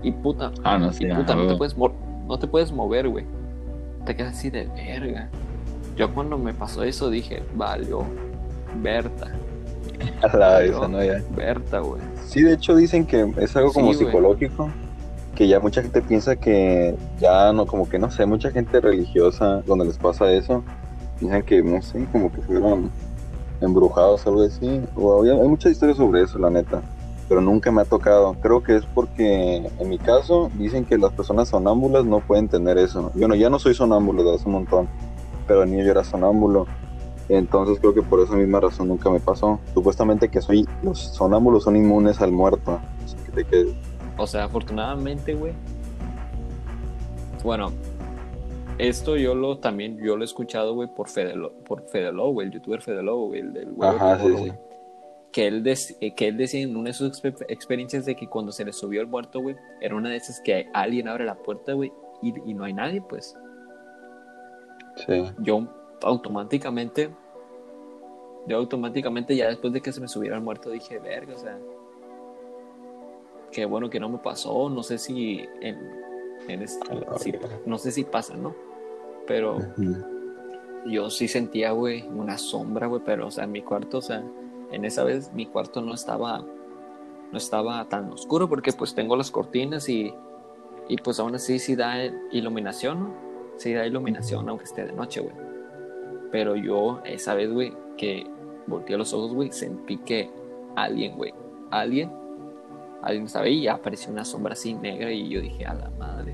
[0.02, 3.26] Y puta, Ah, no, sí, y puta, no te puedes no te puedes mover, güey.
[4.06, 5.30] Te quedas así de verga.
[5.96, 8.04] Yo cuando me pasó eso dije, valió,
[8.82, 9.32] Berta,
[10.24, 11.04] A la Valió, esa, ¿no?
[11.04, 11.22] Ya.
[11.36, 12.02] Berta, güey.
[12.26, 14.70] Sí, de hecho dicen que es algo como Sí, psicológico,
[15.36, 19.62] que ya mucha gente piensa que ya no, como que no sé, mucha gente religiosa
[19.66, 20.64] donde les pasa eso,
[21.20, 22.92] piensan que, no sé, como que fueron
[23.62, 26.82] embrujados algo así, o hay, muchas historias sobre eso, la neta,
[27.28, 28.36] pero nunca me ha tocado.
[28.42, 32.78] Creo que es porque, en mi caso, dicen que las personas sonámbulas no pueden tener
[32.78, 33.12] eso.
[33.16, 34.90] Bueno, ya no soy sonámbulo de hace un montón,
[35.48, 36.68] pero niño yo era sonámbulo.
[37.30, 39.60] Entonces creo que por esa misma razón nunca me pasó.
[39.74, 42.80] Supuestamente que soy, los sonámbulos son inmunes al muerto.
[43.34, 43.74] Que quedes-
[44.18, 45.54] O sea, afortunadamente, güey.
[47.44, 47.72] Bueno,
[48.78, 52.54] esto yo lo también, yo lo he escuchado, güey, por Fedelo, por Fedelo, güey, el
[52.54, 54.32] youtuber Fedelo, güey, el del de sí, sí.
[54.32, 54.54] güey.
[55.32, 58.28] Que él, des- eh, que él decía en una de sus exper- experiencias de que
[58.28, 61.36] cuando se le subió el muerto, güey, era una de esas que alguien abre la
[61.36, 63.36] puerta, güey, y, y no hay nadie, pues.
[65.08, 65.26] Sí.
[65.40, 65.68] Yo
[66.04, 67.10] automáticamente,
[68.48, 71.58] yo automáticamente ya después de que se me subiera el muerto dije, verga, o sea,
[73.54, 75.78] qué bueno que no me pasó, no sé si en,
[76.48, 76.88] en este-
[77.18, 77.34] si-
[77.66, 78.54] no sé si pasa, ¿no?
[79.28, 79.96] Pero Ujú.
[80.88, 84.24] yo sí sentía, güey, una sombra, güey, pero, o sea, en mi cuarto, o sea,
[84.72, 86.40] en esa vez mi cuarto no estaba,
[87.32, 90.14] no estaba tan oscuro porque pues tengo las cortinas y,
[90.90, 93.14] y pues aún así sí da iluminación, ¿no?
[93.58, 95.36] Sí da iluminación aunque esté de noche, güey.
[96.32, 98.26] Pero yo esa vez, güey, que
[98.66, 100.30] volteé los ojos, güey, sentí que
[100.76, 101.32] alguien, güey,
[101.70, 102.12] alguien,
[103.04, 106.34] alguien estaba ahí y apareció una sombra así negra y yo dije, a la madre.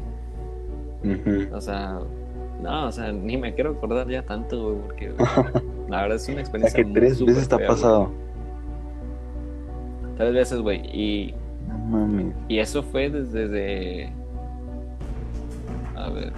[1.53, 1.99] O sea,
[2.62, 5.27] no, o sea, ni me quiero acordar ya tanto, güey, porque güey,
[5.89, 7.67] la verdad es una O sea experiencia que muy tres veces te ha güey.
[7.69, 8.12] pasado.
[10.17, 10.82] Tres veces, güey.
[10.93, 11.34] Y,
[11.67, 12.36] No mames.
[12.49, 14.10] y eso fue desde, de-
[15.95, 16.34] a ver,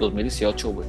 [0.00, 0.88] 2018, güey.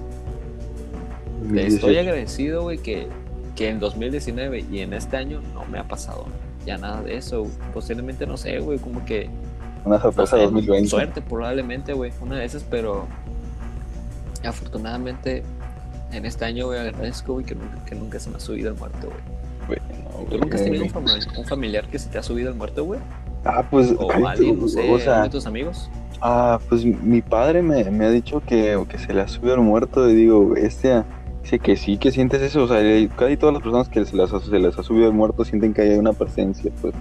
[1.51, 1.99] Le estoy 18.
[2.10, 3.08] agradecido, güey, que,
[3.55, 6.25] que en 2019 y en este año no me ha pasado
[6.65, 7.47] ya nada de eso.
[7.73, 9.30] Posiblemente, no sé, güey, como que
[9.84, 10.89] Una no sorpresa sé, 2020.
[10.89, 13.06] suerte probablemente, güey, una de esas, pero
[14.43, 15.43] afortunadamente
[16.12, 18.78] en este año, güey, agradezco, güey, que nunca, que nunca se me ha subido el
[18.78, 19.10] muerto,
[19.67, 19.80] güey.
[20.04, 22.99] No, ¿Tú nunca has tenido un, familiar que se te ha subido el muerto, güey?
[23.43, 25.89] Ah, pues, O alguien, no sé, o sea, de tus amigos.
[26.21, 29.62] ah, pues mi padre me, me ha dicho que, que se le ha subido el
[29.62, 31.04] muerto y digo, este,
[31.45, 32.79] dice que sí, que sientes eso, o sea,
[33.15, 35.75] casi todas las personas que se les, ha, se les ha subido el muerto sienten
[35.75, 36.95] que hay una presencia, pues.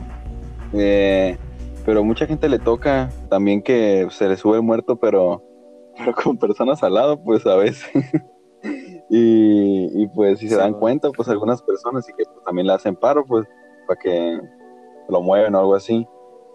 [0.74, 1.38] Eh,
[1.86, 5.42] pero mucha gente le toca también que se le sube el muerto, pero,
[5.96, 7.90] pero con personas al lado, pues a veces.
[9.08, 12.74] y, y pues si se dan cuenta, pues algunas personas y que pues, también le
[12.74, 13.46] hacen paro, pues,
[13.86, 14.40] para que
[15.08, 16.06] lo mueven o algo así.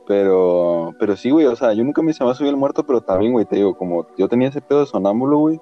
[0.06, 2.86] Pero, pero sí, güey, o sea, yo nunca me se me ha subido el muerto,
[2.86, 5.60] pero también, güey, te digo, como yo tenía ese pedo de sonámbulo, güey,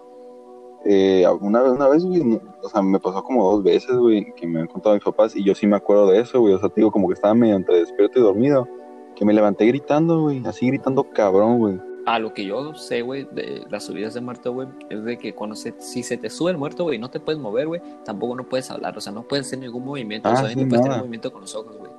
[0.85, 4.47] eh, una vez, una vez, güey, o sea, me pasó como dos veces, güey, que
[4.47, 6.69] me han contado mis papás y yo sí me acuerdo de eso, güey, o sea,
[6.69, 8.67] te digo, como que estaba medio entre despierto y dormido,
[9.15, 11.79] que me levanté gritando, güey, así gritando cabrón, güey.
[12.05, 15.33] A lo que yo sé, güey, de las subidas de muerto, güey, es de que
[15.33, 18.35] cuando se, si se te sube el muerto, güey, no te puedes mover, güey, tampoco
[18.35, 21.33] no puedes hablar, o sea, no puedes hacer ningún movimiento, Ah, sí, puedes tener movimiento
[21.33, 21.91] con los ojos, güey.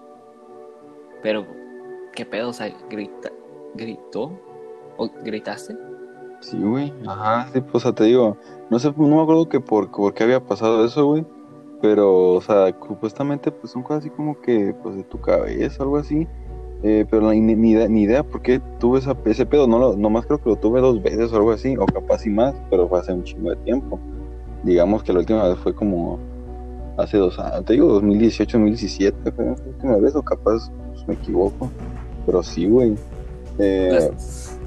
[1.23, 1.45] Pero,
[2.15, 2.51] ¿qué pedo?
[2.51, 3.31] O sea, grita,
[3.75, 4.33] ¿gritó?
[4.97, 5.77] ¿O gritaste?
[6.41, 8.37] Sí, güey, ajá, sí, pues, o sea, te digo,
[8.71, 11.25] no sé, no me acuerdo que por, por qué había pasado eso, güey,
[11.81, 15.97] pero, o sea, supuestamente, pues, son cosas así como que, pues, de tu cabeza, algo
[15.97, 16.27] así,
[16.83, 20.27] eh, pero ni, ni, ni idea por qué tuve esa, ese pedo, no lo, nomás
[20.27, 22.99] creo que lo tuve dos veces o algo así, o capaz y más, pero fue
[23.01, 23.99] hace un chingo de tiempo,
[24.65, 26.19] digamos que la última vez fue como
[26.97, 31.15] hace dos años, te digo, 2018, 2017, fue la última vez, o capaz, pues, me
[31.15, 31.71] equivoco,
[32.27, 32.95] pero sí, güey,
[33.59, 34.58] eh, Las-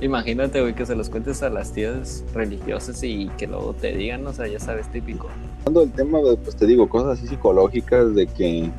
[0.00, 4.26] Imagínate, güey, que se los cuentes a las tías religiosas y que luego te digan,
[4.26, 5.28] o sea, ya sabes, típico.
[5.60, 8.70] Hablando del tema, pues te digo, cosas así psicológicas de que,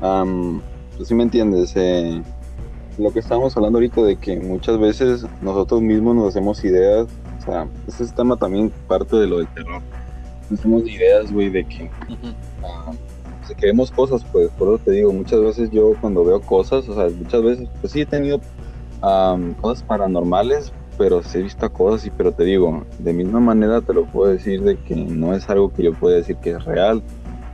[0.00, 0.62] am,
[0.96, 2.22] pues sí me entiendes, eh,
[2.98, 7.08] lo que estábamos hablando ahorita de que muchas veces nosotros mismos nos hacemos ideas,
[7.40, 9.82] o sea, este tema también parte de lo del terror,
[10.48, 12.32] nos hacemos ideas, güey, de que Ujú.
[12.62, 12.92] ah,
[13.46, 16.94] si queremos cosas, pues por eso te digo, muchas veces yo cuando veo cosas, o
[16.94, 18.40] sea, muchas veces, pues sí he tenido
[19.04, 23.80] am, cosas paranormales, pero sí he visto cosas, y pero te digo, de misma manera
[23.80, 26.64] te lo puedo decir de que no es algo que yo pueda decir que es
[26.64, 27.02] real,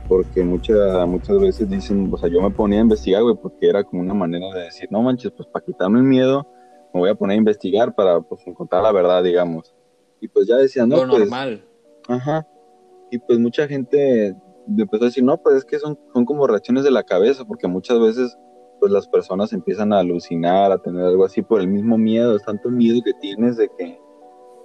[0.07, 3.83] porque muchas muchas veces dicen, o sea, yo me ponía a investigar, güey, porque era
[3.83, 6.47] como una manera de decir, no manches, pues para quitarme el miedo,
[6.93, 9.73] me voy a poner a investigar para pues encontrar la verdad, digamos.
[10.19, 11.65] Y pues ya decía, no, Lo pues, normal.
[12.07, 12.47] Ajá.
[13.09, 14.35] Y pues mucha gente
[14.67, 17.67] empezó a decir, no, pues es que son, son como reacciones de la cabeza, porque
[17.67, 18.37] muchas veces
[18.81, 22.43] pues las personas empiezan a alucinar, a tener algo así por el mismo miedo, es
[22.43, 24.01] tanto miedo que tienes de que,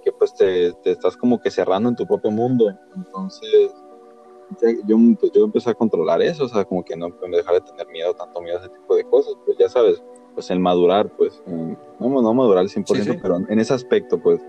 [0.03, 2.65] que pues te, te estás como que cerrando en tu propio mundo.
[2.95, 3.71] Entonces,
[4.87, 7.87] yo, pues, yo empecé a controlar eso, o sea, como que no dejar de tener
[7.89, 10.01] miedo, tanto miedo a ese tipo de cosas, pues ya sabes,
[10.33, 13.19] pues el madurar, pues, eh, no, no madurar al 100%, Sí, sí.
[13.21, 14.41] pero en ese aspecto, pues.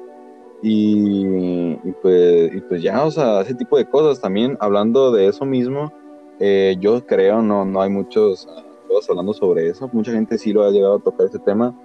[0.62, 4.20] Y, y pues, y pues ya, o sea, ese tipo de cosas.
[4.20, 5.92] También hablando de eso mismo,
[6.40, 8.48] eh, yo creo, no, no hay muchos
[8.88, 9.88] todos hablando sobre eso.
[9.92, 11.78] Mucha gente sí lo ha llegado a tocar ese tema,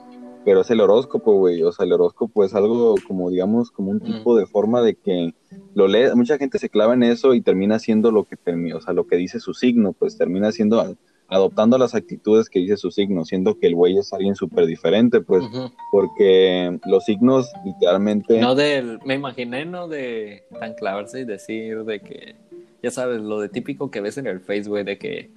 [0.45, 1.61] pero es el horóscopo, güey.
[1.63, 5.33] O sea, el horóscopo es algo como, digamos, como un tipo de forma de que
[5.73, 6.15] lo lee.
[6.15, 8.37] Mucha gente se clava en eso y termina haciendo lo que
[8.73, 10.95] o sea, lo que dice su signo, pues termina siendo
[11.27, 15.21] adoptando las actitudes que dice su signo, siendo que el güey es alguien súper diferente,
[15.21, 15.43] pues,
[15.91, 18.39] porque los signos literalmente...
[18.39, 22.35] No del, me imaginé, no de tan clavarse y decir de que,
[22.83, 25.31] ya sabes, lo de típico que ves en el Facebook, de que.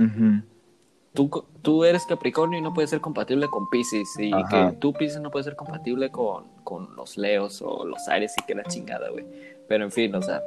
[1.16, 4.70] Tú, tú eres Capricornio y no puedes ser compatible con Pisces, y Ajá.
[4.70, 8.46] que tú Pisces no puedes ser compatible con, con los Leos o los Aries y
[8.46, 9.24] que la chingada, güey.
[9.66, 10.40] Pero en fin, o sea,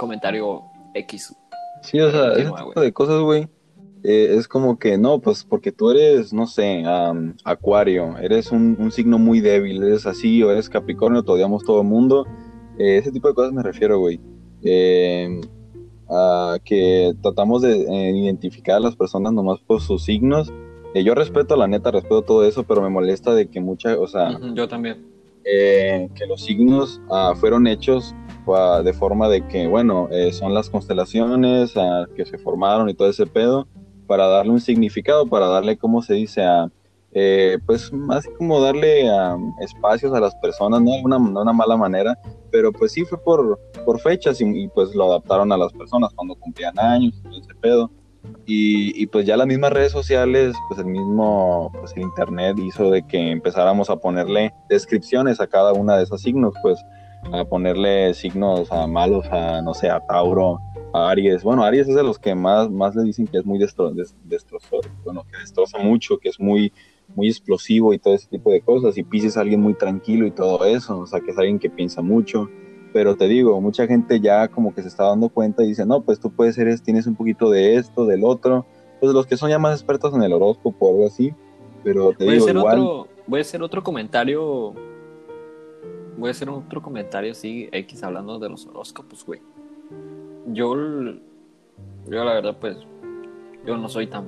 [0.00, 0.62] comentario
[0.94, 1.36] X.
[1.82, 3.48] Sí, o sea, ese tipo de cosas, güey,
[4.02, 8.76] eh, es como que no, pues porque tú eres, no sé, am, Acuario, eres un,
[8.80, 12.26] un signo muy débil, eres así, o eres Capricornio, te odiamos todo el mundo.
[12.78, 14.20] Eh, ese tipo de cosas me refiero, güey.
[14.62, 15.40] Eh,
[16.08, 20.52] a que tratamos de eh, identificar a las personas nomás por sus signos.
[20.94, 24.06] Eh, yo respeto, la neta, respeto todo eso, pero me molesta de que mucha, o
[24.06, 25.04] sea, Ujú, Yo también.
[25.44, 28.14] eh, que los signos ah, fueron hechos
[28.48, 32.94] ah, de forma de que, bueno, eh, son las constelaciones ah, que se formaron y
[32.94, 33.66] todo ese pedo,
[34.06, 36.42] para darle un significado, para darle, ¿cómo se dice?
[36.42, 36.70] a
[37.18, 41.52] eh, pues más como darle ah, espacios a las personas, no de una, de una
[41.54, 42.18] mala manera,
[42.50, 46.12] pero pues sí fue por, por fechas y, y, pues lo adaptaron a las personas
[46.14, 47.90] cuando cumplían años todo ese pedo.
[48.44, 52.90] Y, y, pues ya las mismas redes sociales, pues el mismo, pues el internet hizo
[52.90, 56.78] de que empezáramos a ponerle descripciones a cada una de esos signos, pues
[57.32, 60.58] a ponerle signos a malos a, no sé, a Tauro,
[60.92, 61.42] a Aries.
[61.42, 64.14] Bueno, Aries es de los que más, más le dicen que es muy destro, des,
[65.02, 66.70] bueno, que destroza mucho, que es muy,
[67.14, 68.96] muy explosivo y todo ese tipo de cosas.
[68.98, 71.70] Y Pisces es alguien muy tranquilo y todo eso, o sea, que es alguien que
[71.70, 72.48] piensa mucho.
[72.92, 76.02] Pero te digo, mucha gente ya como que se está dando cuenta y dice, no,
[76.02, 78.66] pues tú puedes ser, tienes un poquito de esto, del otro.
[79.00, 81.34] Pues los que son ya más expertos en el horóscopo o algo así.
[81.84, 82.78] Pero te Voy digo, hacer igual.
[82.78, 84.74] otro, voy a hacer otro comentario.
[86.16, 89.42] Voy a hacer otro comentario así, X, hablando de los horóscopos, güey.
[90.46, 92.78] Yo, yo la verdad, pues,
[93.66, 94.24] yo no soy tan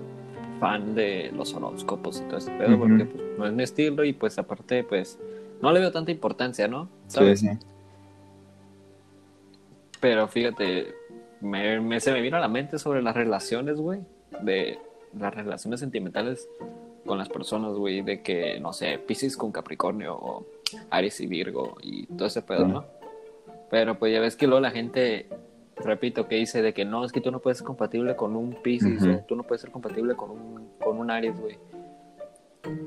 [0.60, 4.12] fan de los horóscopos y todo ese pedo, porque pues, no es mi estilo y
[4.12, 5.18] pues aparte, pues,
[5.62, 6.84] no le veo tanta importancia, ¿no?
[7.08, 7.40] Sí, ¿Sabes?
[7.40, 7.48] sí.
[10.00, 10.94] Pero fíjate,
[11.40, 14.00] me, me- se me vino a la mente sobre las relaciones, güey,
[14.42, 14.78] de
[15.18, 16.48] las relaciones sentimentales
[17.04, 20.46] con las personas, güey, de que, no sé, Pisces con Capricornio o
[20.90, 22.66] Aries y Virgo y todo ese pedo.
[22.68, 22.84] ¿no?
[23.70, 25.26] Pero pues ya ves que luego la gente,
[25.84, 28.54] repito, que dice de que no, es que tú no puedes ser compatible con un
[28.62, 31.58] Pisces o tú no puedes ser compatible con un, con un Aries, güey.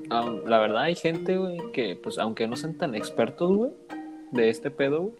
[0.09, 3.71] Ah, la verdad hay gente, güey, que pues aunque no sean tan expertos, güey,
[4.31, 5.13] de este pedo, güey,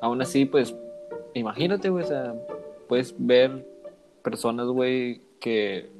[0.00, 0.74] aún así, pues,
[1.34, 2.34] imagínate, güey, o sea,
[2.88, 3.66] puedes ver
[4.22, 5.90] personas, güey, que,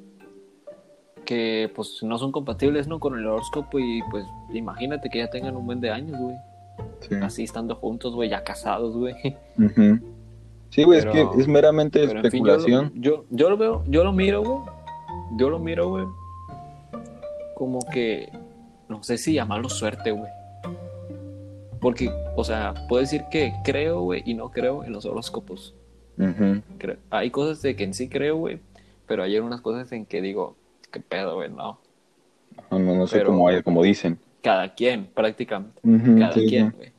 [1.25, 2.99] que, pues, no son compatibles, ¿no?
[2.99, 6.35] Con el horóscopo y, pues, imagínate que ya tengan un buen de años, güey,
[7.01, 7.15] sí.
[7.21, 9.15] así estando juntos, güey, ya casados, güey.
[9.57, 10.16] Ujú.
[10.69, 12.91] Sí, güey, es que es meramente Pero, en fin, yo lo- especulación.
[12.95, 14.59] yo, yo lo veo, yo lo miro, güey,
[15.37, 16.05] yo lo miro, güey,
[17.55, 18.29] como que,
[18.89, 20.29] no sé si llamarlo suerte, güey.
[21.79, 25.73] Porque, o sea, puedo decir que creo, güey, y no creo en los horóscopos.
[27.11, 28.59] Hay cosas de que en sí creo, güey,
[29.07, 30.55] pero hay unas cosas en que digo,
[30.91, 31.79] qué pedo, güey, no.
[32.71, 34.17] No, no, no sé Pero- cómo, como dicen.
[34.41, 35.79] Cada quien, prácticamente.
[36.19, 36.91] Cada sí, quien, güey.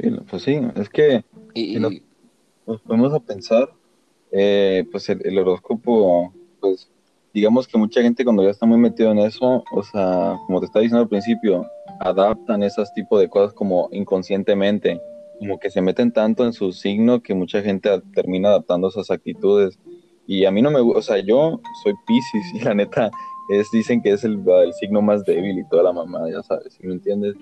[0.00, 1.24] Sí, Pues sí, es que
[1.60, 1.90] Y, lo-
[2.66, 3.68] nos ponemos a pensar,
[4.30, 6.90] eh, pues el, el horóscopo, pues
[7.32, 10.66] digamos que mucha gente cuando ya está muy metido en eso, o sea, como te
[10.66, 11.66] estaba diciendo al principio,
[12.00, 15.00] adaptan esas tipos de cosas como inconscientemente,
[15.38, 19.78] como que se meten tanto en su signo que mucha gente termina adaptando esas actitudes.
[20.26, 23.10] Y a mí no me gusta, o sea, yo soy Pisces y la neta
[23.50, 26.74] es, dicen que es el, el signo más débil y toda la mamá, ya sabes,
[26.74, 27.34] ¿sí me entiendes?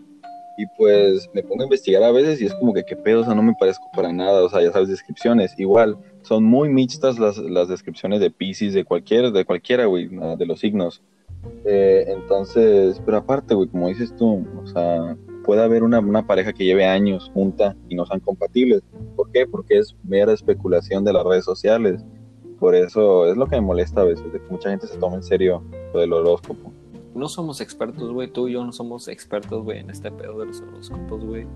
[0.58, 3.24] Y pues me pongo a investigar a veces y es como que qué pedo, o
[3.24, 5.58] sea, no me parezco para nada, o sea, ya sabes, descripciones.
[5.58, 10.46] Igual, son muy mixtas las, las descripciones de Pisces, de cualquier, de cualquiera, güey, de
[10.46, 11.02] los signos.
[11.64, 16.52] Eh, entonces, pero aparte, güey, como dices tú, o sea, puede haber una, una, pareja
[16.52, 18.82] que lleve años junta y no sean compatibles.
[19.14, 19.46] ¿Por qué?
[19.46, 22.04] Porque es mera especulación de las redes sociales.
[22.58, 25.16] Por eso es lo que me molesta a veces, de que mucha gente se tome
[25.16, 26.72] en serio lo del horóscopo.
[27.16, 30.46] No somos expertos, güey, tú y yo no somos expertos, güey, en este pedo de
[30.46, 31.46] los horóscopos, güey.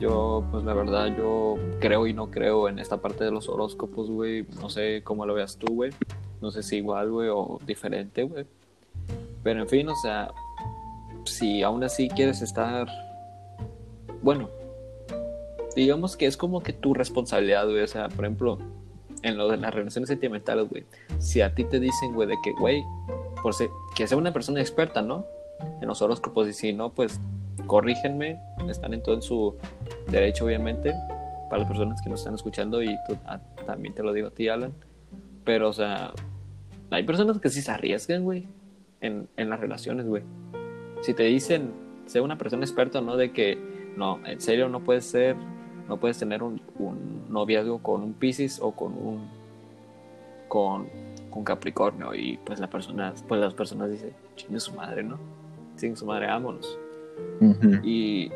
[0.00, 4.10] Yo, pues la verdad, yo creo y no creo en esta parte de los horóscopos,
[4.10, 4.44] güey.
[4.60, 5.92] No sé cómo lo veas tú, güey.
[6.40, 8.44] No sé si igual, güey, o diferente, güey.
[9.44, 10.32] Pero en fin, o sea,
[11.24, 12.88] si aún así quieres estar,
[14.20, 14.50] bueno,
[15.76, 17.82] digamos que es como que tu responsabilidad, güey.
[17.82, 18.58] O sea, por ejemplo,
[19.22, 20.84] en lo de las relaciones sentimentales, güey.
[21.20, 22.82] Si a ti te dicen, güey, de que, güey,
[23.42, 25.26] por ser, que sea una persona experta, ¿no?
[25.80, 27.20] En los horóscopos, y si no, pues
[27.66, 29.56] corrígenme, están en todo su
[30.08, 30.94] derecho, obviamente,
[31.48, 34.48] para las personas que nos están escuchando y ah, también te lo digo a ti,
[34.48, 34.72] Alan.
[35.44, 36.12] Pero, o sea,
[36.90, 38.48] hay personas que sí se arriesgan, güey,
[39.00, 40.22] en, en las relaciones, güey.
[41.02, 41.72] Si te dicen,
[42.06, 43.16] sea una persona experta, ¿no?
[43.16, 43.58] De que,
[43.96, 45.36] no, en serio no puedes ser,
[45.88, 49.28] no puedes tener un, un noviazgo con un Pisces o con un,
[50.48, 50.88] con,
[51.32, 52.14] con Capricornio.
[52.14, 55.18] Y pues la persona, pues las personas dicen, chingue su madre, ¿no?
[55.76, 56.78] Sin su madre, vámonos.
[57.82, 58.30] Y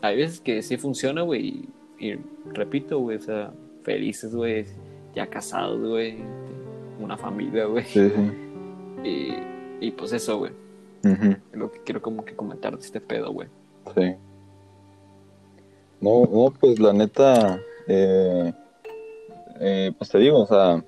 [0.00, 1.68] hay veces que sí funciona, güey.
[1.98, 2.14] Y,
[2.52, 4.66] repito, güey, o sea, felices, güey,
[5.14, 6.16] ya casados, güey,
[7.00, 7.84] una familia, güey.
[9.04, 9.34] Y,
[9.80, 10.52] y, pues eso, güey.
[11.02, 13.48] Es lo que quiero como que comentar de este pedo, güey.
[13.96, 14.14] Sí.
[16.00, 18.52] No, no, pues la neta, eh,
[19.58, 20.84] eh, pues te digo, o sea,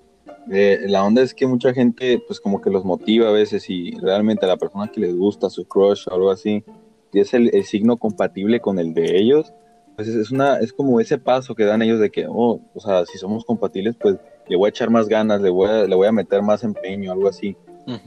[0.51, 3.93] eh, la onda es que mucha gente, pues como que los motiva a veces y
[3.93, 6.65] realmente a la persona que les gusta, su crush o algo así,
[7.13, 9.53] es el, signo compatible con el de ellos,
[9.97, 13.07] pues es, una, es como ese paso que dan ellos de que, oh, o sea,
[13.07, 14.17] si somos compatibles, pues
[14.49, 17.13] le voy a echar más ganas, le voy a, le voy a meter más empeño,
[17.13, 17.57] algo así.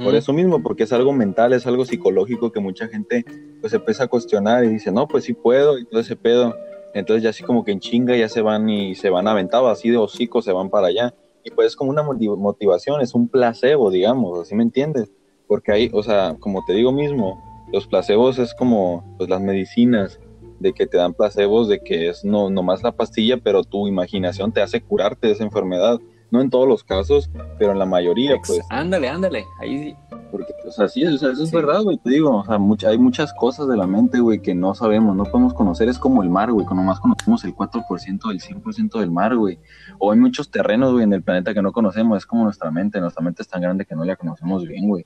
[0.04, 3.24] Por eso mismo, porque es algo mental, es algo psicológico que mucha gente
[3.62, 6.56] pues empieza a cuestionar y dice, no, pues sí puedo y todo ese pedo.
[6.96, 9.92] Entonces ya así como que en chinga ya se van y se van aventados, así
[9.92, 11.14] de hocico se van para allá.
[11.48, 15.10] Y pues es como una motivación, es un placebo, digamos, así me entiendes.
[15.48, 20.20] Porque ahí, o sea, como te digo mismo, los placebos es como pues las medicinas
[20.60, 24.52] de que te dan placebos de que es no más la pastilla, pero tu imaginación
[24.52, 26.02] te hace curarte de esa enfermedad.
[26.30, 28.60] No en todos los casos, pero en la mayoría, pues.
[28.70, 29.96] Ándale, ándale, ahí
[30.30, 32.98] Porque, o sea, sí, o sea, eso es verdad, güey, te digo, o sea, hay
[32.98, 36.30] muchas cosas de la mente, güey, que no sabemos, no podemos conocer, es como el
[36.30, 39.58] mar, güey, cuando más conocemos el 4%, el 100% del mar, güey,
[40.00, 43.00] o hay muchos terrenos, güey, en el planeta que no conocemos, es como nuestra mente,
[43.00, 45.06] nuestra mente es tan grande que no la conocemos bien, güey,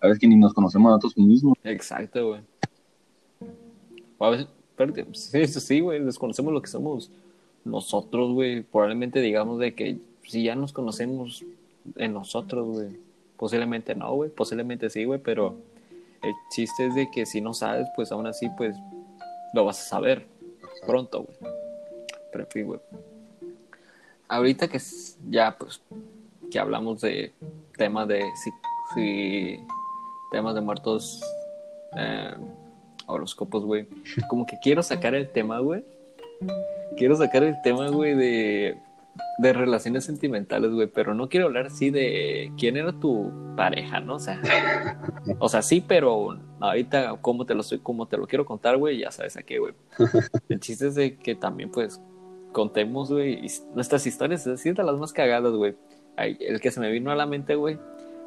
[0.00, 1.56] a veces que ni nos conocemos a nosotros mismos.
[1.62, 2.40] Exacto, güey.
[4.18, 4.48] A veces,
[5.12, 7.10] sí, sí, güey, desconocemos lo que somos
[7.64, 8.62] nosotros, güey.
[8.62, 11.44] Probablemente digamos de que si ya nos conocemos
[11.96, 12.96] en nosotros, güey.
[13.36, 14.30] Posiblemente no, güey.
[14.30, 15.56] Posiblemente sí, güey, pero
[16.22, 18.76] el chiste es de que si no sabes, pues aún así, pues
[19.54, 20.26] lo vas a saber
[20.86, 21.52] pronto, güey.
[22.32, 22.80] Pero fin, güey.
[24.28, 24.80] Ahorita que
[25.28, 25.80] ya, pues,
[26.50, 27.32] que hablamos de
[27.76, 28.50] tema de si,
[28.94, 29.60] si
[30.32, 31.22] temas de muertos,
[31.96, 32.34] eh,
[33.06, 33.86] horóscopos, güey.
[34.28, 35.84] Como que quiero sacar el tema, güey.
[36.96, 38.78] Quiero sacar el tema, güey, de,
[39.38, 44.14] de relaciones sentimentales, güey, pero no quiero hablar así de quién era tu pareja, ¿no?
[44.14, 44.40] O sea,
[45.38, 48.98] o sea, sí, pero ahorita como te lo estoy, como te lo quiero contar, güey,
[48.98, 49.74] ya sabes a qué, güey.
[50.48, 52.00] El chiste es de que también, pues,
[52.52, 55.76] contemos, güey, nuestras historias, es decir, de las más cagadas, güey.
[56.16, 57.74] El que se me vino a la mente, güey,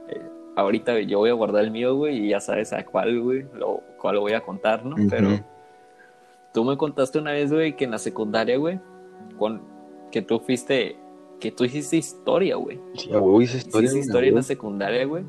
[0.10, 0.22] eh,
[0.56, 3.82] ahorita yo voy a guardar el mío, güey, y ya sabes a cuál, güey, lo,
[4.00, 4.96] cuál lo voy a contar, ¿no?
[5.10, 5.40] Pero
[6.54, 8.80] tú me contaste una vez, güey, que en la secundaria, güey,
[9.38, 9.62] con,
[10.12, 10.98] que tú fuiste,
[11.40, 12.80] que tú hiciste historia, güey.
[12.96, 13.88] Sí, güey, hice historia.
[13.88, 15.24] Hiciste historia en la secundaria, güey.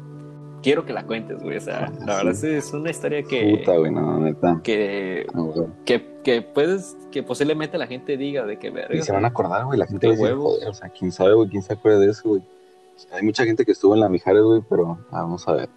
[0.62, 1.56] Quiero que la cuentes, güey.
[1.56, 3.56] O sea, la verdad es una historia que.
[3.58, 4.60] Puta, güey, no, neta.
[4.62, 5.26] Que,
[5.86, 8.94] que, que puedes, que posiblemente la gente diga de que verga.
[8.94, 9.78] Y se van a acordar, güey.
[9.78, 12.28] La gente va a decir, o sea, quién sabe, güey, quién se acuerda de eso,
[12.28, 12.42] güey.
[13.12, 15.68] Hay mucha gente que estuvo en la Mijares, güey, pero ah, vamos a ver.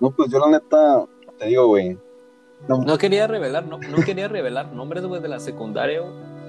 [0.00, 1.06] No, pues yo la neta,
[1.38, 1.96] te digo, güey.
[2.68, 2.98] No.
[2.98, 6.02] quería revelar, no, no quería revelar nombres, güey, de la secundaria,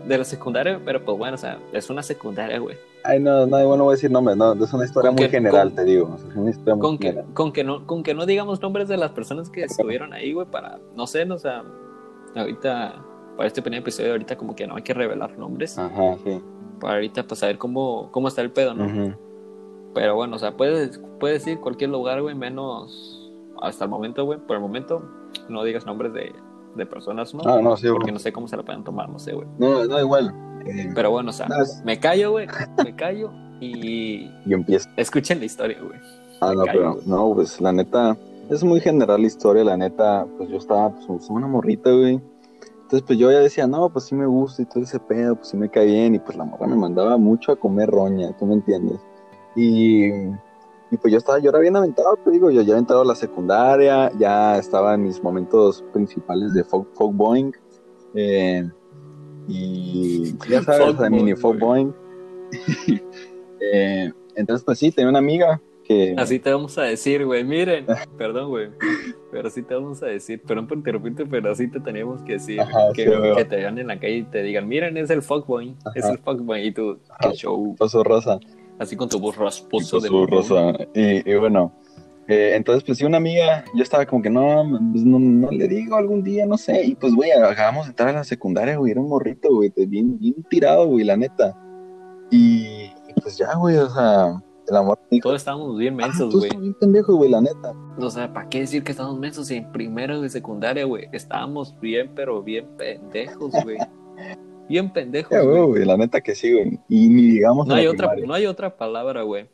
[0.06, 2.78] de la secundaria, pero pues bueno, o sea, es una secundaria, güey.
[3.04, 5.84] Ay, no, no, bueno, voy a decir nombres, no, es una historia muy general, te
[5.84, 6.18] digo.
[6.30, 8.98] es una historia muy con, que, con, que no, con que no digamos nombres de
[8.98, 11.64] las personas que estuvieron ahí, güey, para, no sé, no, o sea,
[12.36, 13.04] ahorita,
[13.36, 15.78] para este primer episodio, ahorita como que no hay que revelar nombres.
[15.78, 16.42] Ajá, sí.
[16.80, 19.16] Para ahorita, pues saber cómo, cómo está el pedo, ¿no?
[19.94, 23.32] Pero bueno, o sea, puedes, puedes ir a cualquier lugar, güey, menos
[23.62, 24.40] hasta el momento, güey.
[24.40, 25.04] Por el momento,
[25.50, 26.34] no digas nombres de,
[26.76, 27.42] de personas, ¿no?
[27.46, 29.48] Ah, no, sí, Porque no sé cómo se la pueden tomar, no sé, güey.
[29.58, 30.34] No, no, igual.
[30.66, 31.48] Eh, Pero bueno, o sea,
[31.84, 32.48] me callo, güey,
[32.84, 34.32] me callo y...
[34.46, 34.90] y empiezo.
[34.98, 36.00] Escuchen la historia, güey.
[36.42, 38.18] Ah, no, pero no, pues la neta,
[38.50, 42.22] es muy general la historia, la neta, pues yo estaba, pues, una morrita, güey.
[42.94, 45.48] Entonces, pues yo ya decía, no, pues sí me gusta y todo ese pedo, pues
[45.48, 46.16] sí me cae bien.
[46.16, 49.00] Y pues la morra me mandaba mucho a comer roña, tú me entiendes.
[49.56, 50.12] Y,
[50.94, 53.06] y pues yo estaba, yo era bien aventado, te digo, yo ya había entrado a
[53.06, 57.52] la secundaria, ya estaba en mis momentos principales de folk, folk boing.
[58.14, 58.70] Eh,
[59.48, 61.96] y ya sabes, de mini folk boing.
[63.60, 66.14] eh, entonces, pues sí, tenía una amiga que...
[66.16, 67.88] Así te vamos a decir, güey, miren,
[68.20, 68.70] perdón, güey,
[69.32, 72.62] pero así te vamos a decir, perdón por interrumpirte, pero así te teníamos que decir,
[72.94, 76.06] que, que, te vean en la calle y te digan, miren, es el fuckboy, es
[76.06, 77.76] el fuckboy, y tú, qué show.
[77.80, 78.40] Paso rosa.
[78.80, 80.74] Así con tu voz rasposa de rosa.
[80.94, 81.72] Y, y, bueno,
[82.28, 85.68] eh, entonces, pues sí, una amiga, yo estaba como que no, pues, no, no, le
[85.68, 88.92] digo algún día, no sé, y pues, güey, acabamos de entrar a la secundaria, güey,
[88.92, 91.56] era un morrito, güey, bien, bien tirado, güey, la neta.
[92.32, 92.90] Y,
[93.22, 95.00] pues ya, güey, o sea, el amor.
[95.22, 96.50] Todos estábamos bien mensos, güey.
[96.58, 97.74] bien pendejos, güey, la neta.
[97.98, 101.10] O sea, ¿para qué decir que estábamos mensos en primero de secundaria, güey?
[101.12, 103.78] Estábamos bien, pero bien pendejos, güey.
[104.68, 105.86] bien pendejos, güey.
[105.86, 106.80] La neta que sí, güey.
[106.90, 107.68] Y ni digamos.
[107.68, 109.48] No hay, otra, no hay otra palabra, güey.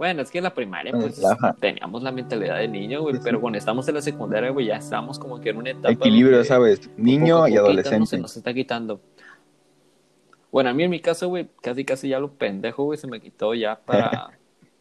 [0.00, 1.20] Bueno, es que en la primaria, pues,
[1.60, 5.18] teníamos la mentalidad de niño, güey, pero cuando estamos en la secundaria, güey, ya estamos
[5.18, 5.92] como que en una etapa.
[5.92, 6.88] Equilibrio, ¿sabes?
[6.96, 8.06] Niño y adolescente.
[8.06, 9.02] Se nos está quitando.
[10.50, 13.20] Bueno, a mí en mi caso, güey, casi casi ya lo pendejo, güey, se me
[13.20, 14.30] quitó ya para,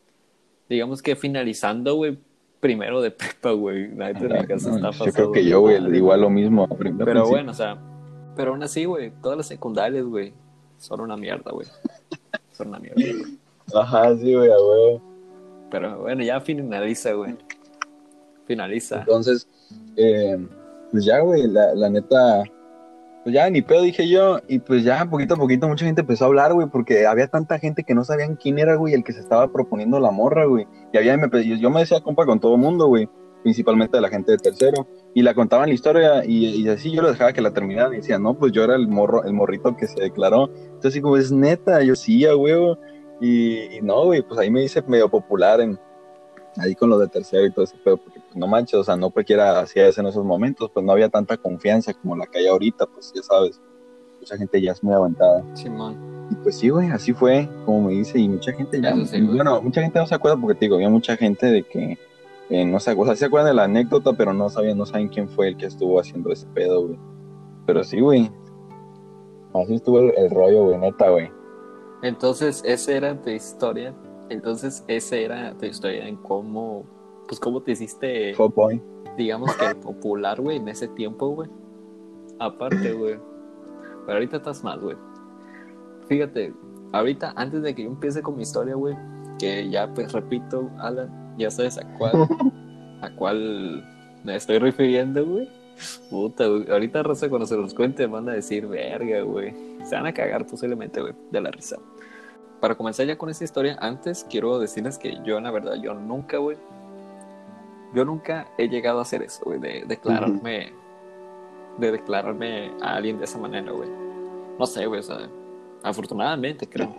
[0.70, 2.18] digamos que finalizando, güey,
[2.62, 3.84] primero de prepa, güey.
[3.84, 5.06] en mi casa está pasando.
[5.06, 6.66] Yo creo que yo, güey, igual lo mismo.
[7.04, 7.78] Pero bueno, o sea,
[8.40, 10.34] pero aún así, güey, todas las secundarias, güey,
[10.78, 11.68] son una mierda, güey.
[12.54, 13.04] Son una mierda.
[13.76, 15.02] Ajá, sí, güey, güey.
[15.70, 17.36] Pero bueno, ya finaliza, güey.
[18.48, 19.00] Finaliza.
[19.00, 19.46] Entonces,
[19.98, 20.38] eh,
[20.90, 22.46] pues ya, güey, la, la neta
[23.24, 26.24] pues ya ni pedo dije yo, y pues ya poquito a poquito mucha gente empezó
[26.24, 29.12] a hablar, güey, porque había tanta gente que no sabían quién era, güey, el que
[29.12, 30.66] se estaba proponiendo la morra, güey.
[30.94, 33.10] Y había, me, yo me decía compa con todo el mundo, güey,
[33.44, 37.10] principalmente de la gente de tercero, y la contaban la historia, y, así yo lo
[37.12, 39.88] dejaba que la terminara, y decía, no, pues yo era el morro, el morrito que
[39.88, 40.50] se declaró.
[40.56, 42.78] Entonces, como es neta, yo sí, güey,
[43.22, 45.78] y, y no, güey, pues ahí me hice medio popular en,
[46.58, 48.96] ahí con lo de tercero y todo ese pedo, porque pues, no manches, o sea,
[48.96, 52.40] no cualquiera hacía eso en esos momentos, pues no había tanta confianza como la que
[52.40, 53.62] hay ahorita, pues ya sabes,
[54.20, 55.44] mucha gente ya es muy aguantada.
[55.56, 56.28] Simón.
[56.32, 59.82] Y pues sí, güey, así fue, como me dice, y mucha gente ya, bueno, mucha
[59.82, 61.98] gente no se acuerda porque te digo, había mucha gente de que,
[62.50, 65.08] eh, no sé, o sea, se acuerdan de la anécdota, pero no sabían, no saben
[65.08, 67.00] quién fue el que estuvo haciendo ese pedo, güey.
[67.66, 68.32] Pero sí, güey,
[69.54, 71.32] así estuvo el, el rollo, güey, neta, güey.
[72.02, 73.93] Entonces, esa era tu historia
[74.30, 76.86] entonces, esa era tu historia en cómo,
[77.28, 78.36] pues, cómo te hiciste,
[79.18, 81.50] digamos que popular, güey, en ese tiempo, güey.
[82.39, 83.20] Aparte, güey.
[84.06, 84.95] Pero ahorita estás mal, güey.
[86.08, 86.54] Fíjate,
[86.93, 88.95] ahorita, antes de que yo empiece con mi historia, güey,
[89.39, 92.28] que ya, pues, repito, Alan, ya sabes a cuál,
[93.02, 93.84] a cuál
[94.24, 95.50] me estoy refiriendo, güey.
[96.10, 96.70] Puta, güey.
[96.70, 99.56] Ahorita, Rosa, cuando se los cuente, van a decir, verga, güey.
[99.84, 101.78] Se van a cagar posiblemente, güey, de la risa
[102.60, 106.38] para comenzar ya con esta historia, antes quiero decirles que yo, la verdad, yo nunca,
[106.38, 106.58] güey,
[107.94, 110.74] yo nunca he llegado a hacer eso, güey, de declararme,
[111.78, 113.90] de declararme a alguien de esa manera, güey.
[114.58, 115.30] No sé, güey, o sea,
[115.84, 116.94] afortunadamente, creo.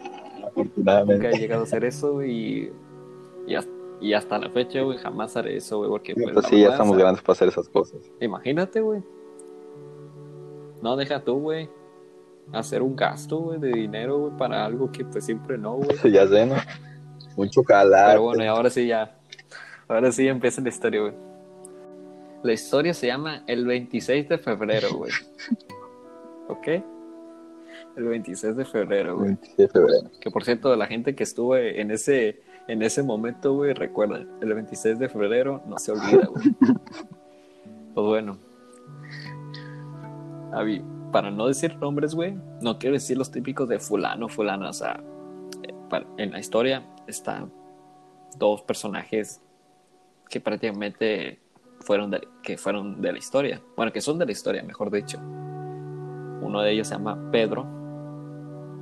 [0.47, 1.25] Afortunadamente.
[1.25, 2.73] Nunca he llegado a hacer eso y,
[3.47, 3.71] y, hasta,
[4.01, 6.15] la fecha, güey, jamás haré eso, güey, porque...
[6.15, 8.01] Pues, pues sí, ya estamos grandes para hacer esas cosas.
[8.21, 9.03] Imagínate, güey.
[10.83, 11.69] No, deja tú, güey
[12.53, 16.13] hacer un gasto, güey, de dinero, güey, para algo que pues siempre no, güey.
[16.13, 16.57] ya sé, ¿no?
[17.37, 18.11] Mucho calar.
[18.11, 19.19] Pero bueno, y ahora sí ya.
[19.89, 21.15] Ahora sí empieza la historia, güey.
[22.43, 25.13] La historia se llama El 26 de febrero, güey.
[26.49, 26.69] ¿Ok?
[27.97, 29.29] El 26 de febrero, güey.
[29.29, 30.11] 26 de febrero.
[30.21, 32.41] Que por cierto, la gente que estuvo en ese,
[32.71, 36.55] en ese momento, güey, recuerda, el 26 de febrero no se olvida, güey.
[37.95, 38.39] pues bueno.
[40.53, 44.73] Avi, para no decir nombres, güey, no quiero decir los típicos de fulano, fulana, o
[44.73, 45.03] sea,
[45.65, 45.75] eh,
[46.17, 47.53] en la historia están
[48.39, 49.43] dos personajes
[50.29, 51.41] que prácticamente
[51.81, 55.19] fueron de, que fueron de la historia, bueno, que son de la historia, mejor dicho.
[55.19, 57.67] Uno de ellos se llama Pedro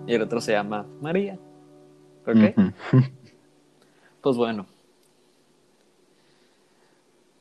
[0.06, 1.38] y el otro se llama María.
[2.26, 2.54] ¿Ok?
[4.28, 4.66] Pues bueno.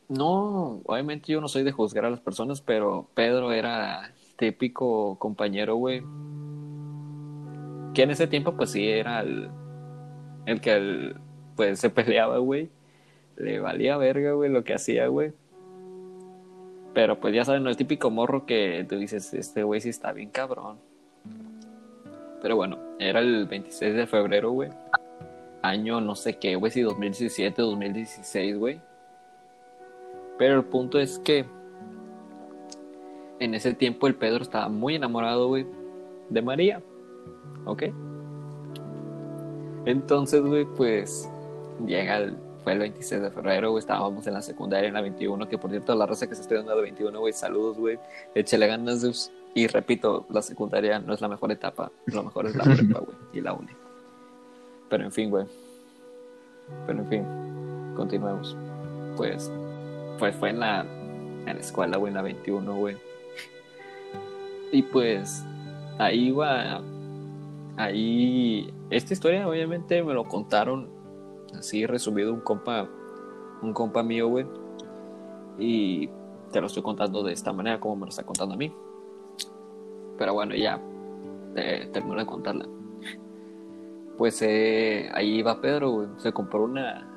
[0.08, 5.76] No, obviamente yo no soy de juzgar a las personas, pero Pedro era típico compañero,
[5.76, 6.02] güey.
[7.94, 9.50] Que en ese tiempo, pues sí, era el,
[10.46, 11.14] el que
[11.58, 12.70] pues se peleaba, güey.
[13.36, 15.34] Le valía verga, güey, lo que hacía, güey.
[16.94, 20.30] Pero pues ya saben, el típico morro que tú dices, este güey sí está bien
[20.30, 20.78] cabrón.
[22.42, 24.70] Pero bueno, era el 26 de febrero, güey.
[25.68, 28.82] Año no sé qué, güey, si 2017, 2016, güey.
[30.38, 31.46] Pero el punto es que
[33.40, 35.66] en ese tiempo el Pedro estaba muy enamorado, güey,
[36.30, 36.82] de María.
[37.66, 37.84] ¿Ok?
[39.86, 41.30] Entonces, güey, pues
[41.86, 45.48] llega el, fue el 26 de febrero, güey, estábamos en la secundaria en la 21,
[45.48, 47.98] que por cierto, la raza que se estoy dando de 21, güey, saludos, güey,
[48.36, 49.32] échale ganas.
[49.54, 53.18] Y repito, la secundaria no es la mejor etapa, lo mejor es la prepa, güey,
[53.34, 53.72] y la uni.
[54.90, 55.46] Pero en fin, güey.
[56.86, 57.24] Pero en fin,
[57.96, 58.56] continuemos.
[59.16, 59.52] Pues,
[60.20, 62.98] pues fue en la, en la escuela, güey, en la 21, güey.
[64.72, 65.44] Y pues,
[65.98, 66.50] ahí, güey,
[67.78, 70.90] ahí, esta historia obviamente me lo contaron
[71.58, 72.88] así resumido un compa,
[73.62, 74.46] un compa mío, güey.
[75.58, 76.10] Y
[76.52, 78.72] te lo estoy contando de esta manera como me lo está contando a mí.
[80.18, 80.80] Pero bueno, ya
[81.54, 82.66] te, termino de contarla.
[84.18, 86.08] Pues eh, ahí iba Pedro, güey.
[86.18, 87.08] Se compró una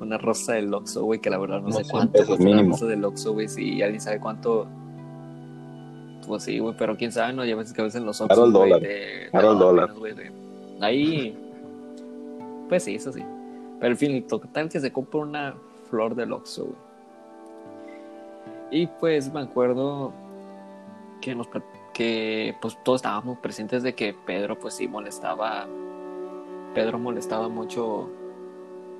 [0.00, 3.04] una rosa del Oxxo, güey, que la verdad no, sé cuánto es una rosa del
[3.04, 3.48] Oxxo, güey.
[3.48, 4.66] Si alguien sabe cuánto
[6.26, 8.46] pues sí, güey, pero quién sabe, no, ya ves que a veces en los Oxxo,
[8.80, 9.90] de, el dólar.
[10.80, 11.36] ahí
[12.68, 13.22] pues sí, eso sí.
[13.80, 15.54] Pero en fin, total que se compra una
[15.90, 16.76] flor del Oxxo, güey.
[18.70, 20.12] Y pues me acuerdo
[21.20, 21.48] que nos
[21.92, 25.66] que pues todos estábamos presentes de que Pedro pues sí molestaba
[26.74, 28.10] Pedro molestaba mucho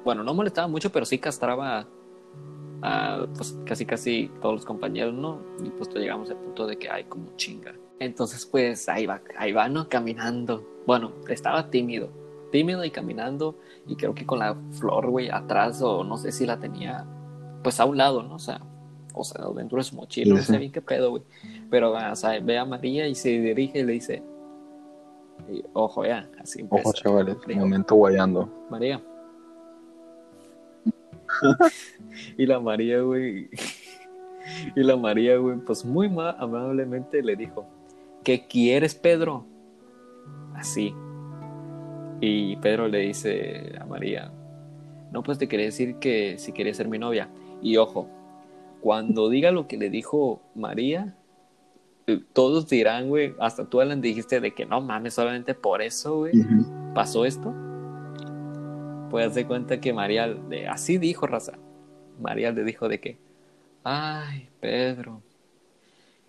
[0.05, 1.87] bueno no molestaba mucho pero sí castraba
[2.83, 6.91] a pues casi casi todos los compañeros no y pues llegamos al punto de que
[6.91, 7.75] hay como chinga.
[8.01, 10.67] Entonces pues ahí va ahí va no caminando.
[10.87, 13.59] Bueno estaba tímido tímido y caminando
[13.89, 17.05] y creo que con la flor, güey, atrás o no sé si la tenía
[17.65, 18.37] pues a un lado, ¿no?
[18.37, 18.61] O sea,
[19.15, 21.23] o sea, dentro de su mochila, no sé bien qué pedo, güey.
[21.71, 24.23] Pero, o sea, ve a María y se dirige y le dice,
[25.73, 28.49] ojo, ya, así Ojo, chavales, un momento guayando.
[28.71, 29.01] María.
[32.39, 33.49] y la María, güey,
[34.77, 36.07] y la María, güey, pues muy
[36.39, 37.67] amablemente le dijo,
[38.23, 39.47] ¿qué quieres, Pedro?
[40.55, 40.95] Así,
[42.23, 44.31] y Pedro le dice a María,
[45.11, 47.29] no, pues te quería decir que si quería ser mi novia.
[47.61, 48.09] Y ojo,
[48.81, 51.17] cuando diga lo que le dijo María,
[52.33, 56.33] todos dirán, güey, hasta tú, Alan, dijiste de que no mames, solamente por eso, güey,
[56.95, 57.55] pasó esto.
[59.11, 60.35] Pues hacer cuenta que María,
[60.71, 61.53] así dijo, raza.
[62.21, 63.19] María le dijo de que,
[63.85, 65.21] ay, Pedro.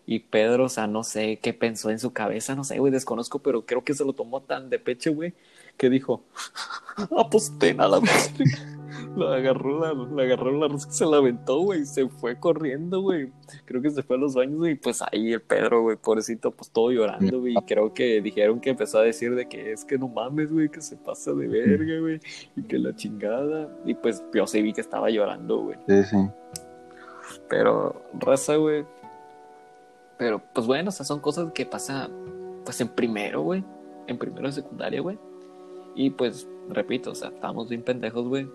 [0.05, 3.39] Y Pedro, o sea, no sé qué pensó en su cabeza, no sé, güey, desconozco,
[3.39, 5.33] pero creo que se lo tomó tan de pecho, güey,
[5.77, 6.23] que dijo,
[7.17, 8.33] aposté nada más.
[9.15, 13.31] La agarró, la, la agarró la rosca, se la aventó, güey, se fue corriendo, güey.
[13.65, 16.71] Creo que se fue a los baños, y pues ahí el Pedro, güey, pobrecito, pues
[16.71, 17.53] todo llorando, güey.
[17.53, 20.69] Y creo que dijeron que empezó a decir de que es que no mames, güey,
[20.69, 22.19] que se pasa de verga, güey,
[22.55, 23.69] y que la chingada.
[23.85, 25.77] Y pues yo sí vi que estaba llorando, güey.
[25.87, 26.17] Sí, sí.
[27.49, 28.85] Pero, raza, güey.
[30.17, 32.11] Pero, pues bueno, o sea, son cosas que pasan,
[32.65, 33.63] pues en primero, güey.
[34.07, 35.19] En primero de secundaria, güey.
[35.95, 38.47] Y pues, repito, o sea, estamos bien pendejos, güey.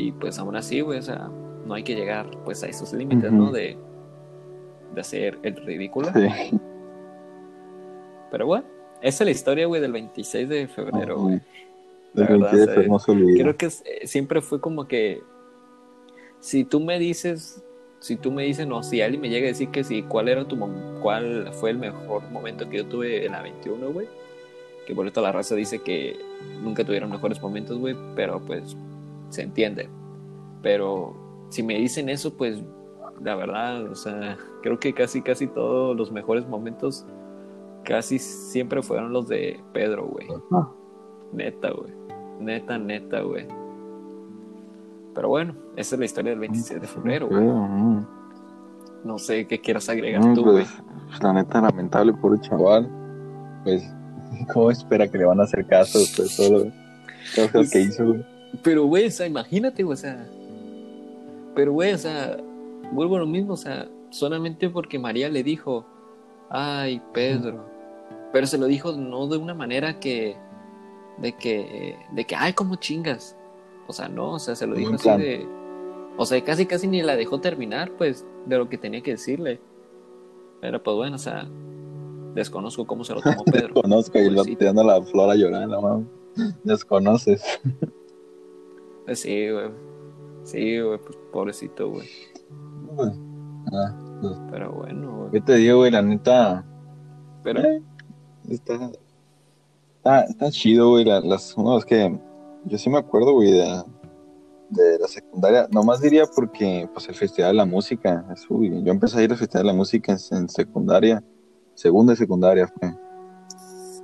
[0.00, 1.30] Y pues aún así, güey, o sea,
[1.66, 3.52] no hay que llegar pues a esos límites, ¿no?
[3.52, 3.76] De,
[4.94, 6.08] de hacer el ridículo.
[6.14, 6.58] Sí.
[8.30, 8.64] Pero bueno,
[9.02, 11.40] esa es la historia, güey, del 26 de febrero, güey.
[12.14, 12.50] La verdad,
[13.36, 15.22] creo que eh, siempre fue como que
[16.40, 17.62] si tú me dices,
[17.98, 20.48] si tú me dices, no, si alguien me llega a decir que sí, cuál era
[20.48, 20.58] tu
[21.02, 24.08] cuál fue el mejor momento que yo tuve en la 21, güey
[24.86, 26.18] que por esto la raza dice que
[26.62, 28.76] nunca tuvieron mejores momentos, güey, pero pues
[29.30, 29.88] se entiende.
[30.62, 31.14] Pero
[31.48, 32.62] si me dicen eso, pues
[33.22, 37.06] la verdad, o sea, creo que casi, casi todos los mejores momentos
[37.84, 40.26] casi siempre fueron los de Pedro, güey.
[41.32, 41.92] Neta, güey.
[42.40, 43.46] Neta, neta, güey.
[45.14, 47.42] Pero bueno, esa es la historia del 26 de febrero, güey.
[49.02, 50.66] No sé qué quieras agregar tú, güey.
[51.06, 52.88] Pues, la neta, lamentable, el chaval.
[53.64, 53.82] Pues
[54.52, 58.06] ¿Cómo espera que le van a hacer caso después de todo lo, pues, que hizo,
[58.06, 58.24] güey?
[58.62, 60.26] Pero, güey, o sea, imagínate, güey, o sea.
[61.54, 62.36] Pero, güey, o sea,
[62.92, 65.84] vuelvo a lo mismo, o sea, solamente porque María le dijo,
[66.48, 67.64] ay, Pedro.
[68.32, 70.36] Pero se lo dijo no de una manera que.
[71.18, 71.96] de que.
[72.12, 73.36] de que, ay, como chingas.
[73.86, 75.46] O sea, no, o sea, se lo dijo así de.
[76.16, 79.60] O sea, casi, casi ni la dejó terminar, pues, de lo que tenía que decirle.
[80.60, 81.48] Pero, pues, bueno, o sea,
[82.34, 83.74] Desconozco cómo se lo tomó Pedro.
[83.74, 86.04] Desconozco y lo tirando la flor a llorar, no
[86.64, 87.42] Desconoces.
[89.10, 89.70] Pues sí, güey.
[90.44, 92.08] Sí, güey, pues pobrecito, güey.
[93.72, 95.30] Ah, pues, Pero bueno, güey.
[95.32, 95.90] ¿Qué te digo, güey?
[95.90, 96.64] La neta.
[97.42, 97.60] Pero.
[97.60, 97.82] Eh,
[98.48, 98.92] está,
[99.96, 100.20] está.
[100.22, 101.04] Está chido, güey.
[101.04, 101.58] las.
[101.58, 102.16] No, es que.
[102.66, 103.82] Yo sí me acuerdo, güey, de.
[104.68, 108.92] de la secundaria, nomás diría porque pues el Festival de la Música, es, uy, yo
[108.92, 111.20] empecé a ir al Festival de la Música en, en secundaria,
[111.74, 112.94] segunda y secundaria fue.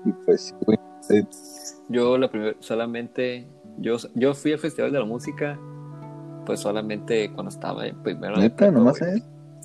[0.04, 0.80] Y pues, güey,
[1.10, 1.24] eh,
[1.90, 3.46] Yo la primera, solamente,
[3.78, 5.58] yo, yo fui al Festival de la Música,
[6.44, 9.22] pues solamente cuando estaba en primero neta, nomás es.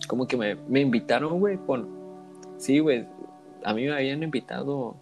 [0.08, 1.88] Como que me, me invitaron, güey, con...
[2.58, 3.08] Sí, güey,
[3.64, 4.96] a mí me habían invitado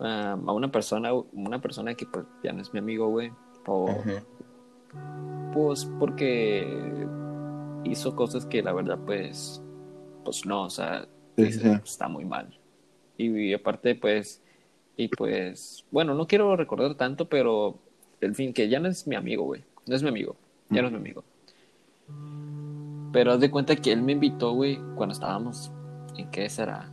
[0.00, 3.32] a, a una persona, una persona que pues ya no es mi amigo, güey,
[3.66, 3.88] o,
[5.52, 7.06] pues porque
[7.84, 9.62] hizo cosas que la verdad, pues,
[10.24, 11.06] pues no, o sea,
[11.36, 11.80] Sí, dices, sí.
[11.84, 12.48] está muy mal.
[13.16, 14.41] Y, y aparte, pues,
[14.96, 17.78] y pues, bueno, no quiero recordar tanto, pero,
[18.20, 20.36] en fin, que ya no es mi amigo, güey, no es mi amigo,
[20.68, 21.24] ya no es mi amigo.
[23.12, 25.70] Pero haz de cuenta que él me invitó, güey, cuando estábamos,
[26.16, 26.90] ¿en qué será?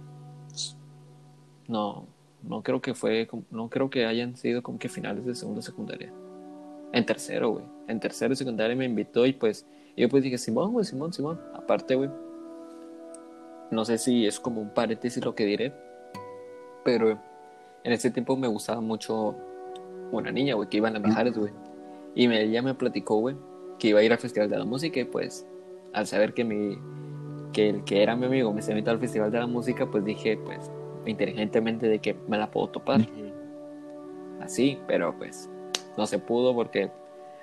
[1.67, 2.07] No,
[2.43, 6.11] no creo que fue, no creo que hayan sido como que finales de segunda secundaria.
[6.91, 7.65] En tercero, güey.
[7.87, 11.13] En tercero de secundaria me invitó y pues, y yo pues dije, Simón, güey, Simón,
[11.13, 11.39] Simón.
[11.53, 12.09] Aparte, güey,
[13.71, 15.73] no sé si es como un paréntesis lo que diré,
[16.83, 17.19] pero
[17.83, 19.35] en ese tiempo me gustaba mucho
[20.11, 21.51] una niña, güey, que iba en las Mijares, güey.
[22.15, 23.35] Y me, ella me platicó, güey,
[23.77, 25.45] que iba a ir al Festival de la Música y pues,
[25.93, 26.77] al saber que mi,
[27.53, 30.03] que el que era mi amigo me se invitó al Festival de la Música, pues
[30.03, 30.69] dije, pues,
[31.05, 33.01] inteligentemente de que me la puedo topar.
[34.41, 35.49] Así, pero pues,
[35.97, 36.89] no se pudo porque,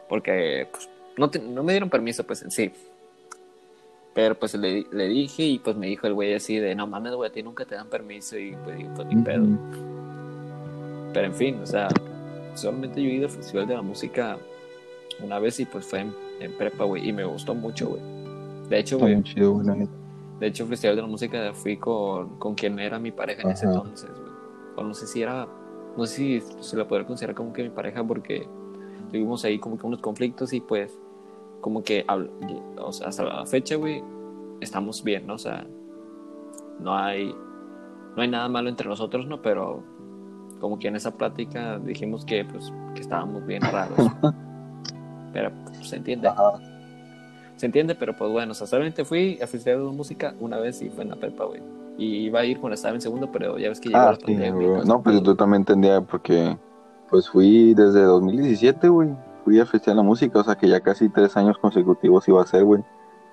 [0.08, 2.72] porque, pues, no, te- no me dieron permiso, pues, en sí.
[4.14, 7.12] Pero pues le, le dije y pues me dijo el güey así de, no mames,
[7.14, 9.44] güey, a ti nunca te dan permiso y pues digo, pues ni pedo.
[11.16, 11.88] Pero en fin, o sea,
[12.52, 14.36] solamente yo he ido al Festival de la Música
[15.24, 18.02] una vez y pues fue en, en prepa, güey, y me gustó mucho, güey.
[18.68, 22.98] De hecho, güey, de hecho, el Festival de la Música fui con, con quien era
[22.98, 24.30] mi pareja en ese entonces, güey.
[24.76, 25.48] O no sé si era,
[25.96, 28.46] no sé si se la podría considerar como que mi pareja porque
[29.10, 31.00] tuvimos ahí como que unos conflictos y pues
[31.62, 32.04] como que,
[32.76, 34.04] o sea, hasta la fecha, güey,
[34.60, 35.36] estamos bien, ¿no?
[35.36, 35.66] O sea,
[36.78, 37.34] no hay,
[38.14, 39.40] no hay nada malo entre nosotros, ¿no?
[39.40, 39.95] Pero
[40.60, 43.96] como que en esa plática dijimos que, pues, que estábamos bien raros.
[45.32, 46.28] Pero pues, se entiende.
[46.28, 46.52] Ajá.
[47.56, 50.82] Se entiende, pero pues bueno, o sea, solamente fui a festival de música una vez
[50.82, 51.62] y fue en la prepa, güey.
[51.96, 54.16] Y iba a ir cuando estaba en segundo, pero ya ves que llegó Ah, la
[54.16, 54.84] sí, pandemia.
[54.84, 55.24] No, pues pedo.
[55.32, 56.54] yo también entendía porque
[57.08, 59.08] pues fui desde 2017, güey.
[59.44, 62.42] Fui al Festival de la Música, o sea que ya casi tres años consecutivos iba
[62.42, 62.82] a ser, güey.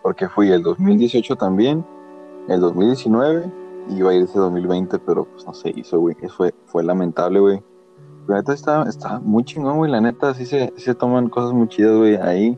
[0.01, 1.86] Porque fui el 2018 también,
[2.47, 6.15] el 2019 y iba a ir ese 2020, pero pues no se hizo, güey.
[6.36, 7.63] Fue, fue lamentable, güey.
[8.27, 9.91] La neta está, está muy chingón, güey.
[9.91, 12.57] La neta sí se, sí se toman cosas muy chidas, güey, ahí.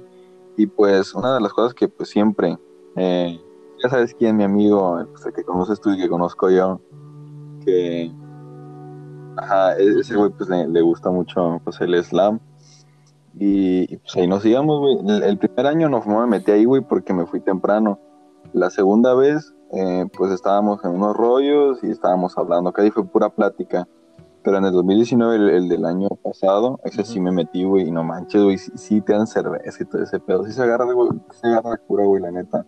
[0.57, 2.57] Y pues una de las cosas que pues siempre,
[2.95, 3.39] eh,
[3.83, 6.79] ya sabes quién, mi amigo, pues, el que conoces tú y que conozco yo,
[7.65, 8.11] que
[9.37, 12.39] Ajá, e- ese güey pues le, le gusta mucho pues el slam.
[13.37, 15.17] Y, y, pues ahí nos íbamos, güey.
[15.17, 17.99] El, el primer año no me metí ahí, güey, porque me fui temprano.
[18.53, 23.05] La segunda vez, eh, pues estábamos en unos rollos y estábamos hablando, que ahí fue
[23.05, 23.87] pura plática.
[24.43, 27.91] Pero en el 2019, el, el del año pasado, ese sí me metí, güey, y
[27.91, 30.45] no manches, güey, sí, sí te dan cerveza y todo ese pedo.
[30.45, 32.65] Sí se agarra, güey, se agarra la cura, güey, la neta.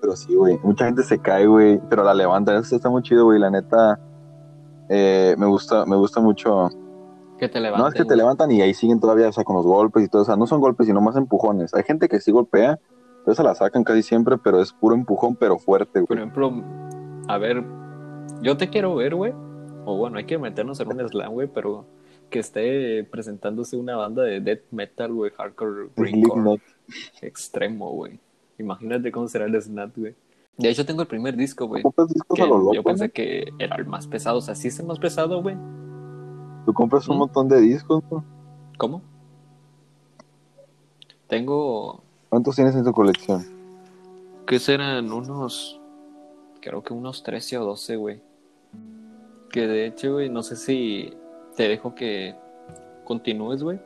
[0.00, 2.56] Pero sí, güey, mucha gente se cae, güey, pero la levanta.
[2.56, 3.98] Eso está muy chido, güey, la neta.
[4.88, 6.68] eh, me gusta, me gusta mucho
[7.38, 7.88] Que te no, levanten.
[7.88, 10.22] es que te levantan y ahí siguen todavía, o sea, con los golpes y todo.
[10.22, 11.74] O sea, no son golpes, sino más empujones.
[11.74, 12.78] Hay gente que sí golpea,
[13.26, 16.18] esa la sacan casi siempre, pero es puro empujón, pero fuerte, Por güey.
[16.18, 16.52] ejemplo,
[17.28, 17.64] a ver,
[18.42, 19.32] yo te quiero ver, güey.
[19.84, 21.86] O bueno, hay que meternos en un slam, güey, pero
[22.30, 26.60] que esté presentándose una banda de death metal, güey, hardcore, greencore,
[27.22, 28.18] extremo, güey.
[28.58, 30.14] Imagínate cómo será el snap, güey.
[30.56, 31.82] De hecho, tengo el primer disco, güey.
[31.82, 33.12] ¿Tú compras discos que a lo yo loco, pensé ¿no?
[33.12, 34.38] que era el más pesado.
[34.38, 35.54] O sea, sí es el más pesado, güey.
[36.64, 37.18] Tú compras un ¿Mm?
[37.18, 38.24] montón de discos, ¿no?
[38.78, 39.02] ¿Cómo?
[41.26, 42.02] Tengo.
[42.28, 43.44] ¿Cuántos tienes en tu colección?
[44.46, 45.10] ¿Qué serán?
[45.12, 45.80] Unos.
[46.60, 48.22] Creo que unos 13 o 12, güey.
[49.50, 51.12] Que de hecho, güey, no sé si
[51.56, 52.34] te dejo que
[53.04, 53.80] continúes, güey.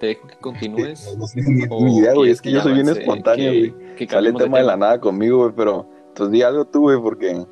[0.00, 1.14] Te dejo que continúes.
[1.18, 2.30] No sé ni, idea, güey.
[2.30, 3.94] Es que yo soy bien espontáneo, que- güey.
[3.96, 7.00] que Sale cambiemos tema de la nada conmigo, güey, pero entonces di algo tú, güey,
[7.00, 7.46] porque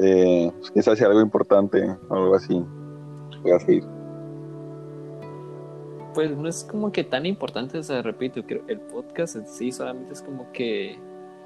[0.00, 2.62] eh, pues, si algo importante o algo así.
[3.42, 3.84] Voy a seguir.
[6.14, 9.72] Pues no es como que tan importante, o sea, repito, creo el podcast en sí
[9.72, 10.98] solamente es como que,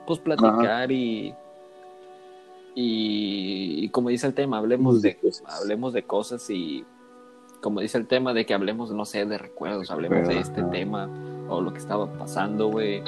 [0.06, 1.34] pues, platicar y,
[2.74, 5.60] y, y como dice el tema, hablemos de, Cosas.
[5.60, 6.84] hablemos de cosas y,
[7.60, 10.70] como dice el tema, de que hablemos, no sé, de recuerdos, hablemos de este Ajá.
[10.70, 11.08] tema
[11.48, 13.02] o lo que estaba pasando, güey.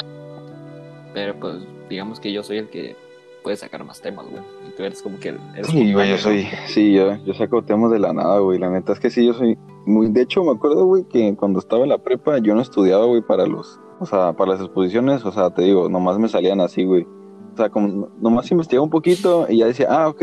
[1.12, 1.56] Pero pues,
[1.88, 2.96] digamos que yo soy el que
[3.42, 4.42] puede sacar más temas, güey.
[4.68, 7.90] Y tú eres como que eres Sí, güey, yo soy, sí, yo, yo saco temas
[7.90, 8.58] de la nada, güey.
[8.58, 11.58] La neta es que sí, yo soy, muy, de hecho, me acuerdo, güey, que cuando
[11.58, 15.24] estaba en la prepa yo no estudiaba, güey, para los, o sea, para las exposiciones,
[15.24, 17.06] o sea, te digo, nomás me salían así, güey.
[17.52, 20.22] O sea, como nomás investigaba un poquito y ya decía, ah, ok,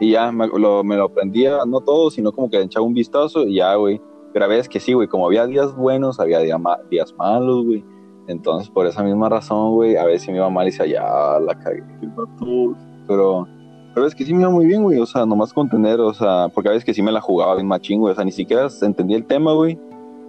[0.00, 3.44] y ya me lo, me lo aprendía, no todo, sino como que echaba un vistazo
[3.44, 4.00] y ya, güey.
[4.32, 7.84] Pero a veces que sí, güey, como había días buenos, había días malos, güey.
[8.26, 11.58] Entonces, por esa misma razón, güey, a veces me iba mal y decía, ya, la
[11.58, 11.82] cagué,
[13.06, 13.46] pero
[13.94, 14.98] pero es que sí me iba muy bien, güey.
[14.98, 17.54] O sea, nomás con tener, o sea, porque a veces que sí me la jugaba
[17.54, 18.12] bien machín, güey.
[18.12, 19.78] O sea, ni siquiera entendía el tema, güey.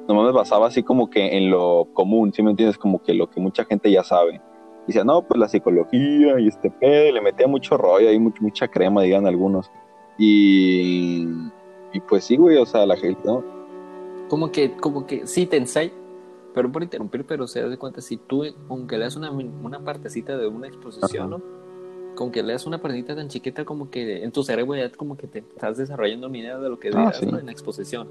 [0.07, 2.78] Nomás me basaba así como que en lo común, ¿sí me entiendes?
[2.78, 4.36] Como que lo que mucha gente ya sabe.
[4.84, 7.09] Y decía, no, pues la psicología y este pedo.
[7.09, 9.72] Y le metía mucho rollo ahí, mucho, mucha crema, digan algunos.
[10.20, 11.28] Y,
[11.91, 13.43] y pues sí, güey, o sea, la gente, ¿no?
[14.30, 15.91] Como que, como que sí te ensay,
[16.53, 20.47] pero por interrumpir, pero se das cuenta, si tú, aunque leas una, una partecita de
[20.47, 21.64] una exposición, ¿no?
[22.16, 25.28] Con que leas una partita tan chiquita como que en tu cerebro ya como que
[25.28, 28.07] te estás desarrollando una idea de lo que ah, en la exposición.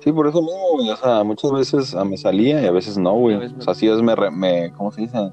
[0.00, 2.98] Sí, por eso mismo, güey, o sea, muchas veces ah, me salía y a veces
[2.98, 3.36] no, güey.
[3.36, 5.32] O sea, así es, me, me ¿cómo se dice?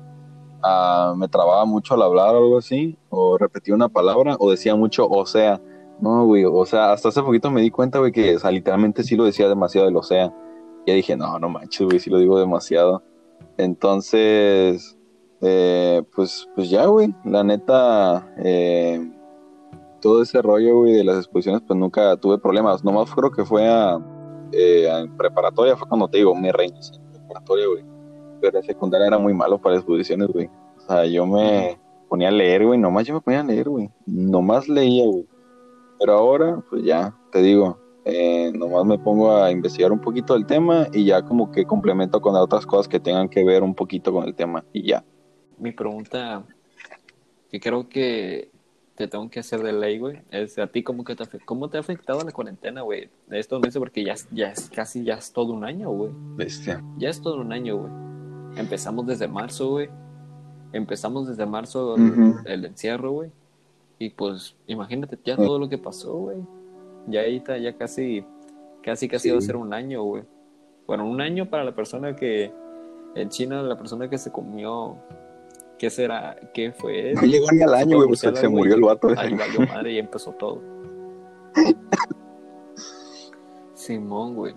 [0.63, 4.75] Ah, me trababa mucho al hablar o algo así, o repetía una palabra, o decía
[4.75, 5.61] mucho, o sea.
[5.99, 9.03] No, güey, o sea, hasta hace poquito me di cuenta, güey, que, o sea, literalmente
[9.03, 10.33] sí lo decía demasiado el o sea.
[10.85, 13.03] Y ya dije, no, no manches, güey, sí lo digo demasiado.
[13.57, 14.97] Entonces,
[15.41, 19.11] eh, pues, pues ya, güey, la neta, eh,
[19.99, 22.83] todo ese rollo, güey, de las exposiciones, pues nunca tuve problemas.
[22.83, 23.99] Nomás creo que fue a,
[24.51, 27.83] eh, en preparatoria, fue cuando te digo, me reinicié en preparatoria, güey.
[28.39, 30.47] Pero en secundaria era muy malo para exposiciones, güey.
[30.77, 33.89] O sea, yo me ponía a leer, güey, nomás yo me ponía a leer, güey.
[34.05, 35.27] Nomás leía, güey.
[35.99, 40.45] Pero ahora, pues ya, te digo, eh, nomás me pongo a investigar un poquito el
[40.45, 44.11] tema y ya como que complemento con otras cosas que tengan que ver un poquito
[44.11, 45.03] con el tema y ya
[45.61, 46.43] mi pregunta
[47.49, 48.49] que creo que
[48.95, 51.77] te tengo que hacer de ley, güey, es a ti cómo, que te, cómo te
[51.77, 55.31] ha afectado la cuarentena, güey, de estos meses, porque ya, ya es casi, ya es
[55.31, 56.11] todo un año, güey.
[56.35, 56.83] Bestia.
[56.97, 57.91] Ya es todo un año, güey.
[58.57, 59.89] Empezamos desde marzo, güey.
[60.73, 61.95] Empezamos desde marzo
[62.45, 63.31] el, encierro, güey.
[63.99, 66.37] Y pues, imagínate ya todo lo que pasó, güey.
[67.07, 68.25] Ya ahí está, ya casi,
[68.81, 70.23] casi, casi va a ser un año, güey.
[70.87, 72.51] Bueno, un año para la persona que,
[73.15, 74.97] en China, la persona que se comió
[75.81, 76.37] ¿Qué será?
[76.53, 77.13] ¿Qué fue?
[77.15, 79.07] No llegó ni al año, güey, porque se murió el vato.
[79.17, 80.61] Ahí valió madre y empezó todo.
[83.73, 84.53] Simón, güey.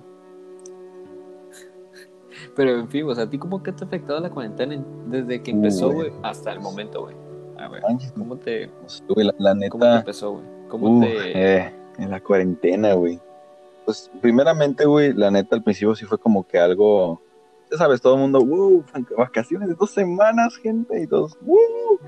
[2.55, 5.43] Pero en fin, o sea, ¿a ti cómo que te ha afectado la cuarentena desde
[5.43, 7.17] que empezó, güey, hasta el momento, güey?
[7.57, 7.83] A ver,
[8.15, 8.71] ¿cómo te...
[9.39, 9.71] la, neta...
[9.71, 10.45] ¿Cómo te empezó, güey?
[10.69, 11.57] ¿Cómo te...?
[11.57, 13.19] Eh, en la cuarentena, güey.
[13.87, 17.23] Pues, primeramente, güey, la neta, al principio sí fue como que algo
[17.71, 18.85] ya sabes, todo el mundo, wow,
[19.17, 21.99] vacaciones de dos semanas, gente, y todos, wow,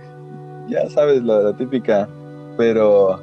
[0.68, 2.08] ya sabes, la, típica,
[2.56, 3.20] pero,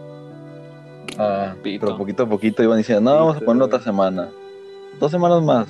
[1.18, 4.30] ah, pero poquito a poquito iban diciendo, no, vamos a poner otra semana,
[5.00, 5.68] dos semanas más,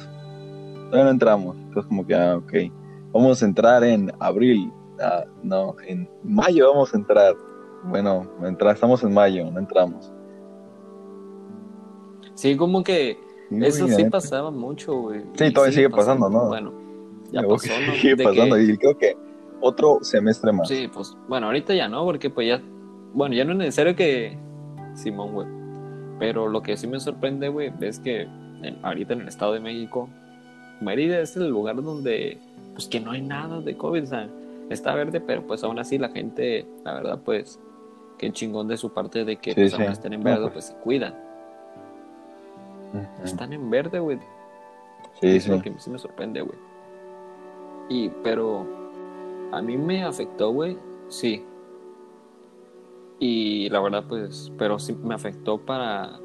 [0.85, 2.53] todavía no entramos, entonces como que, ah, ok,
[3.11, 7.35] vamos a entrar en abril, ah, no, en mayo vamos a entrar,
[7.85, 8.27] bueno,
[8.71, 10.11] estamos en mayo, no entramos.
[12.35, 13.17] Sí, como que
[13.61, 15.21] eso sí pasaba mucho, güey.
[15.33, 16.47] Sí, todavía sigue pasando, ¿no?
[16.47, 16.73] Bueno,
[17.31, 17.93] ya pasó, ¿no?
[17.93, 19.15] Sigue pasando y creo que
[19.61, 20.67] otro semestre más.
[20.67, 22.61] Sí, pues, bueno, ahorita ya no, porque pues ya,
[23.13, 24.37] bueno, ya no es necesario que
[24.95, 25.47] Simón, güey.
[26.19, 28.27] Pero lo que sí me sorprende, güey, es que
[28.81, 30.09] ahorita en el Estado de México,
[30.79, 32.39] Mérida es el lugar donde,
[32.73, 34.29] pues que no hay nada de COVID, o sea,
[34.69, 37.59] está verde, pero pues aún así la gente, la verdad, pues,
[38.17, 40.53] que chingón de su parte de que pues, aún estén en verde, pues.
[40.53, 41.13] pues se cuidan
[43.23, 44.19] están en verde, güey.
[45.19, 46.57] Sí, es lo que sí me sorprende, güey.
[47.89, 48.65] Y, pero,
[49.51, 50.77] a mí me afectó, güey,
[51.07, 51.45] sí.
[53.19, 56.19] Y la verdad, pues, pero sí me afectó para...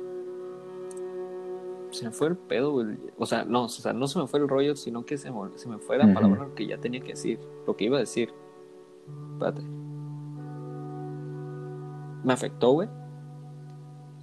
[1.90, 2.98] Se me fue el pedo, güey.
[3.16, 5.38] O sea, no, o sea, no se me fue el rollo, sino que se me,
[5.56, 8.32] se me fue la palabra que ya tenía que decir, lo que iba a decir.
[9.32, 9.62] Espérate.
[12.24, 12.88] Me afectó, güey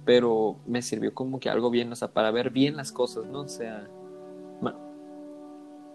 [0.06, 3.40] pero me sirvió como que algo bien, o sea, para ver bien las cosas, ¿no?
[3.40, 3.86] O sea,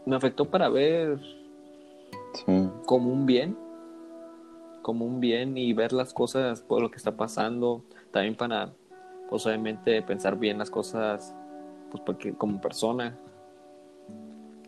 [0.06, 1.20] me afectó para ver
[2.86, 3.58] como un bien,
[4.82, 8.74] como un bien y ver las cosas por lo que está pasando, también para,
[9.30, 11.34] pues obviamente, pensar bien las cosas,
[11.90, 13.18] pues porque como persona.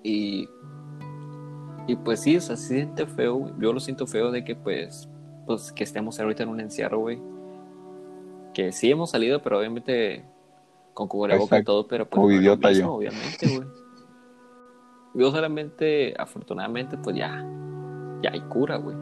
[0.04, 0.48] Y,
[1.88, 5.10] y pues sí, o sea, se siente feo, yo lo siento feo de que pues,
[5.46, 7.33] pues que estemos ahorita en un encierro, güey
[8.54, 10.24] que sí hemos salido, pero obviamente
[10.94, 12.94] con cubreboca y todo, pero pues Como idiota yo.
[12.94, 13.68] obviamente, güey.
[15.16, 17.46] Yo solamente, afortunadamente, pues ya,
[18.22, 18.96] ya hay cura, güey.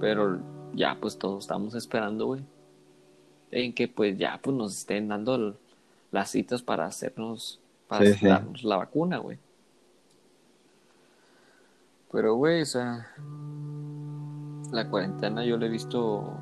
[0.00, 0.40] Pero
[0.74, 2.42] ya, pues todos estamos esperando, güey.
[3.50, 5.56] En que pues ya, pues nos estén dando
[6.10, 9.38] las citas para hacernos, para darnos la vacuna, güey.
[12.10, 13.10] Pero, güey, o sea,
[14.70, 16.34] la cuarentena yo lo he visto,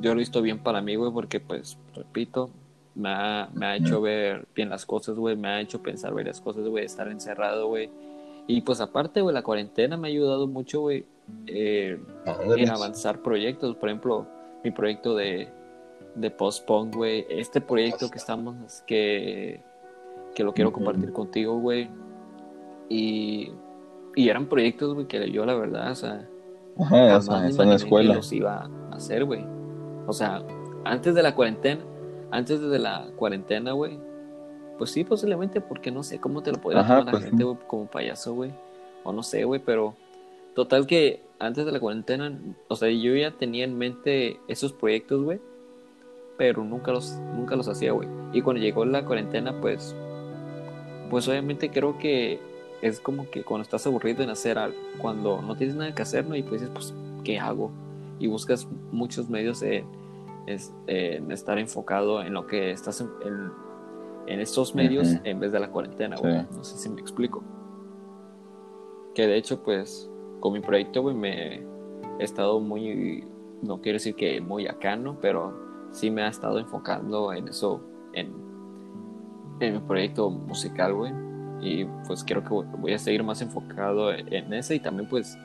[0.00, 2.50] yo lo he visto bien para mí, güey, porque, pues, repito,
[2.94, 6.40] me ha, me ha hecho ver bien las cosas, güey, me ha hecho pensar varias
[6.40, 7.90] cosas, güey, estar encerrado, güey.
[8.48, 11.04] Y pues aparte, güey, la cuarentena me ha ayudado mucho, güey,
[11.46, 12.00] eh,
[12.56, 13.76] en avanzar proyectos.
[13.76, 14.26] Por ejemplo,
[14.64, 15.48] mi proyecto de,
[16.14, 17.26] de post-punk, güey.
[17.28, 19.60] Este proyecto que estamos, que,
[20.34, 21.90] que lo quiero compartir contigo, güey.
[22.88, 23.52] Y,
[24.16, 26.26] y eran proyectos, güey, que yo la verdad, o sea,
[26.80, 28.14] Ajá, jamás en la escuela.
[28.14, 29.44] los iba a hacer, güey.
[30.08, 30.42] O sea,
[30.84, 31.82] antes de la cuarentena,
[32.30, 33.98] antes de la cuarentena, güey,
[34.78, 37.58] pues sí, posiblemente, porque no sé cómo te lo podría tomar la pues gente, güey,
[37.66, 38.50] como payaso, güey.
[39.04, 39.94] O no sé, güey, pero
[40.54, 42.36] total que antes de la cuarentena,
[42.68, 45.40] o sea, yo ya tenía en mente esos proyectos, güey,
[46.38, 48.08] pero nunca los, nunca los hacía, güey.
[48.32, 49.94] Y cuando llegó la cuarentena, pues,
[51.10, 52.40] pues obviamente creo que
[52.80, 56.26] es como que cuando estás aburrido en hacer algo, cuando no tienes nada que hacer,
[56.26, 56.34] ¿no?
[56.34, 56.94] Y pues dices, pues,
[57.24, 57.70] ¿qué hago?
[58.18, 59.86] Y buscas muchos medios en,
[61.30, 63.08] estar enfocado en lo que estás en,
[64.26, 66.46] en, estos medios en vez de la cuarentena, güey.
[66.50, 67.42] No sé si me explico.
[69.14, 70.10] Que de hecho, pues,
[70.40, 71.56] con mi proyecto, güey, me
[72.18, 73.24] he estado muy,
[73.62, 75.18] no quiero decir que muy acá, ¿no?
[75.20, 77.80] Pero sí me ha estado enfocando en eso,
[78.12, 78.32] en,
[79.60, 81.12] en mi proyecto musical, güey.
[81.60, 85.36] Y pues creo que voy a seguir más enfocado en ese y también pues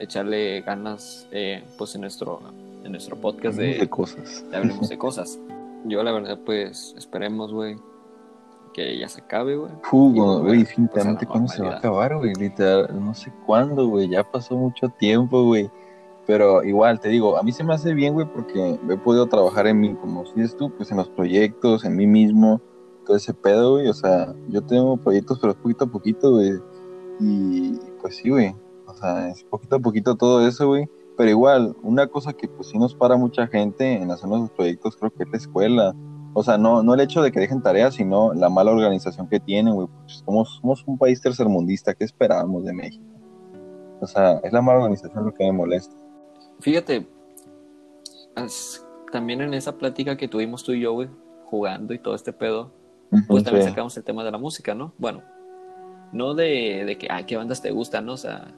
[0.00, 2.40] echarle ganas eh, pues en nuestro,
[2.82, 4.44] en nuestro podcast de, cosas.
[4.50, 5.38] De hablemos de cosas.
[5.84, 7.76] Yo la verdad pues esperemos, güey,
[8.72, 9.70] que ya se acabe, güey.
[9.90, 14.56] güey, definitivamente cuándo se va a acabar, güey, literal, no sé cuándo, güey, ya pasó
[14.56, 15.70] mucho tiempo, güey.
[16.26, 19.66] Pero igual, te digo, a mí se me hace bien, güey, porque he podido trabajar
[19.66, 22.60] en mí, como dices tú, pues en los proyectos, en mí mismo,
[23.04, 23.88] todo ese pedo, güey.
[23.88, 26.52] O sea, yo tengo proyectos, pero poquito a poquito, güey.
[27.18, 28.54] Y pues sí, güey.
[28.90, 30.88] O sea, es poquito a poquito todo eso, güey.
[31.16, 34.96] Pero igual, una cosa que pues sí nos para mucha gente en hacer nuestros proyectos,
[34.96, 35.94] creo que es la escuela.
[36.32, 39.40] O sea, no, no el hecho de que dejen tareas, sino la mala organización que
[39.40, 39.88] tienen, güey.
[39.88, 43.04] Pues somos, somos un país tercermundista, ¿qué esperábamos de México?
[44.00, 45.94] O sea, es la mala organización lo que me molesta.
[46.60, 47.06] Fíjate,
[49.12, 51.08] también en esa plática que tuvimos tú y yo, güey,
[51.44, 52.72] jugando y todo este pedo,
[53.26, 54.94] pues también sacamos el tema de la música, ¿no?
[54.98, 55.22] Bueno,
[56.12, 58.14] no de, de que, ay, qué bandas te gustan, ¿no?
[58.14, 58.54] O sea,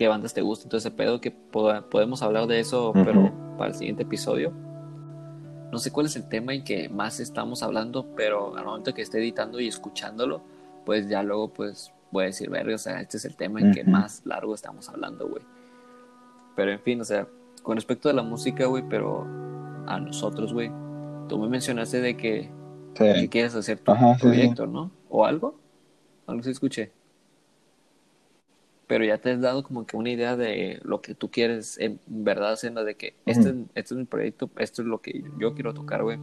[0.00, 4.04] qué bandas te gustan, ese pedo, que podemos hablar de eso, pero para el siguiente
[4.04, 4.50] episodio.
[5.70, 9.02] No sé cuál es el tema en que más estamos hablando, pero al momento que
[9.02, 10.40] esté editando y escuchándolo,
[10.86, 13.72] pues ya luego, pues, voy a decir, verga, o sea, este es el tema en
[13.72, 15.42] que más largo estamos hablando, güey.
[16.56, 17.28] Pero en fin, o sea,
[17.62, 19.26] con respecto a la música, güey, pero
[19.86, 20.70] a nosotros, güey,
[21.28, 22.50] tú me mencionaste de que,
[23.28, 24.90] quieres hacer tu proyecto, ¿no?
[25.10, 25.56] ¿O algo?
[26.26, 26.90] Algo se escuché.
[28.90, 32.00] Pero ya te has dado como que una idea de lo que tú quieres en
[32.08, 35.72] verdad haciendo de que este, este es mi proyecto, esto es lo que yo quiero
[35.72, 36.18] tocar, güey.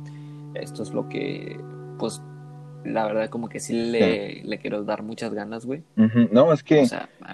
[0.53, 1.57] Esto es lo que,
[1.97, 2.21] pues,
[2.83, 5.81] la verdad como que sí le, le quiero dar muchas ganas, güey.
[6.29, 6.85] No, es que,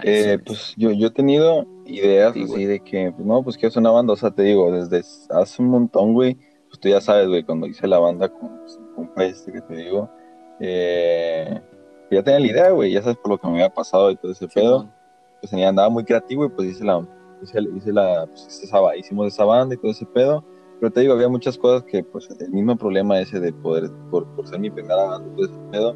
[0.04, 3.90] eh, pues yo, yo he tenido ideas así de que, pues, no, pues quiero una
[3.90, 7.42] banda, o sea, te digo, desde hace un montón, güey, pues tú ya sabes, güey,
[7.42, 8.62] cuando hice la banda con,
[8.96, 10.12] con este que te digo,
[10.60, 11.60] eh,
[12.12, 14.32] ya tenía la idea, güey, ya sabes por lo que me había pasado y todo
[14.32, 14.92] ese pedo,
[15.44, 17.06] pues andaba muy creativo y pues hice la,
[17.42, 20.44] hice, hice la, pues, esa, hicimos esa banda y todo ese pedo,
[20.80, 24.26] pero te digo, había muchas cosas que, pues, el mismo problema ese de poder, por,
[24.36, 25.96] por ser mi primera banda, todo ese pedo,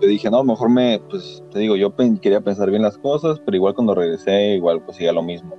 [0.00, 3.56] yo dije, no, mejor me, pues, te digo, yo quería pensar bien las cosas, pero
[3.56, 5.56] igual cuando regresé, igual, pues, siga lo mismo.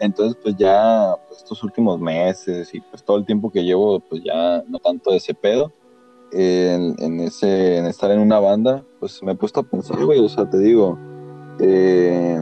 [0.00, 4.22] Entonces, pues, ya, pues, estos últimos meses y, pues, todo el tiempo que llevo, pues,
[4.24, 5.70] ya no tanto de ese pedo,
[6.32, 10.18] en, en, ese, en estar en una banda, pues, me he puesto a pensar, güey,
[10.18, 10.98] o sea, te digo,
[11.60, 12.40] eh,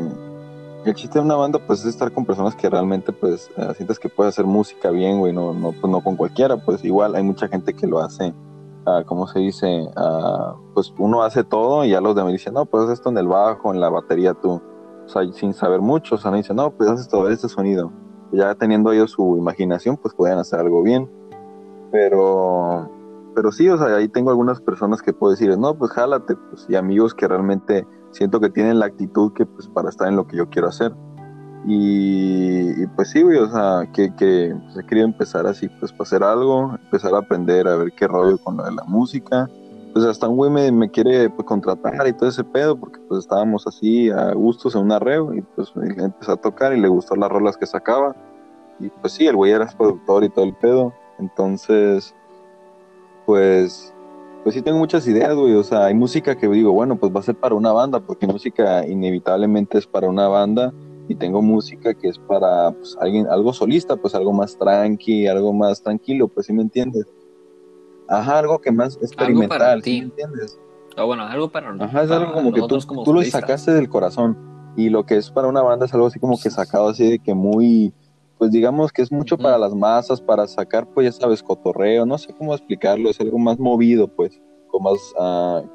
[0.84, 3.98] el chiste de una banda, pues, es estar con personas que realmente, pues, eh, sientes
[3.98, 7.22] que puedes hacer música bien, güey, no, no, pues, no con cualquiera, pues, igual hay
[7.22, 8.34] mucha gente que lo hace,
[8.86, 9.82] uh, ¿cómo se dice?
[9.96, 13.28] Uh, pues, uno hace todo y ya los demás dicen, no, pues, esto en el
[13.28, 14.60] bajo, en la batería, tú,
[15.04, 17.92] o sea, sin saber mucho, o sea, no dicen, no, pues, haces todo este sonido.
[18.32, 21.10] Ya teniendo ellos su imaginación, pues, pueden hacer algo bien,
[21.92, 22.88] pero...
[23.32, 26.66] Pero sí, o sea, ahí tengo algunas personas que puedo decir, no, pues jálate, pues,
[26.68, 30.26] y amigos que realmente siento que tienen la actitud que pues para estar en lo
[30.26, 30.92] que yo quiero hacer.
[31.66, 36.04] Y, pues sí, güey, o sea, que, que pues, he querido empezar así, pues para
[36.04, 39.48] hacer algo, empezar a aprender a ver qué rollo con lo de la música.
[39.92, 43.20] Pues hasta un güey me, me quiere pues, contratar y todo ese pedo, porque pues
[43.20, 47.16] estábamos así a gustos en un arreo y pues empezó a tocar y le gustó
[47.16, 48.16] las rolas que sacaba.
[48.78, 50.94] Y pues sí, el güey era productor y todo el pedo.
[51.18, 52.14] Entonces,
[53.26, 53.92] pues
[54.42, 55.54] pues sí tengo muchas ideas, güey.
[55.54, 58.26] O sea, hay música que digo, bueno, pues va a ser para una banda, porque
[58.26, 60.72] música inevitablemente es para una banda.
[61.08, 65.52] Y tengo música que es para pues, alguien, algo solista, pues algo más tranqui, algo
[65.52, 67.06] más tranquilo, pues sí me entiendes.
[68.08, 70.58] Ajá, algo que más experimental, ¿sí me entiendes?
[70.96, 74.36] O bueno, algo para Ajá, es algo como que tú, tú lo sacaste del corazón.
[74.76, 77.18] Y lo que es para una banda es algo así como que sacado así de
[77.18, 77.92] que muy,
[78.40, 82.16] pues digamos que es mucho para las masas, para sacar, pues ya sabes, cotorreo, no
[82.16, 85.68] sé cómo explicarlo, es algo más movido, pues, con más, uh,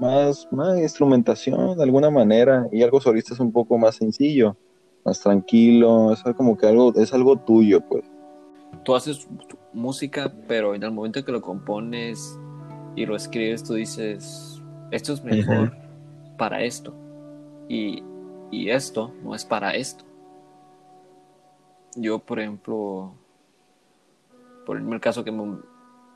[0.00, 4.56] más, más instrumentación de alguna manera, y algo solista es un poco más sencillo,
[5.04, 8.04] más tranquilo, es como que algo, es algo tuyo, pues.
[8.84, 9.26] Tú haces
[9.72, 12.38] música, pero en el momento que lo compones
[12.94, 14.62] y lo escribes, tú dices,
[14.92, 15.72] esto es mejor
[16.38, 16.94] para esto,
[17.68, 18.04] y,
[18.52, 20.11] y esto no es para esto
[21.96, 23.14] yo, por ejemplo,
[24.64, 25.32] por el caso que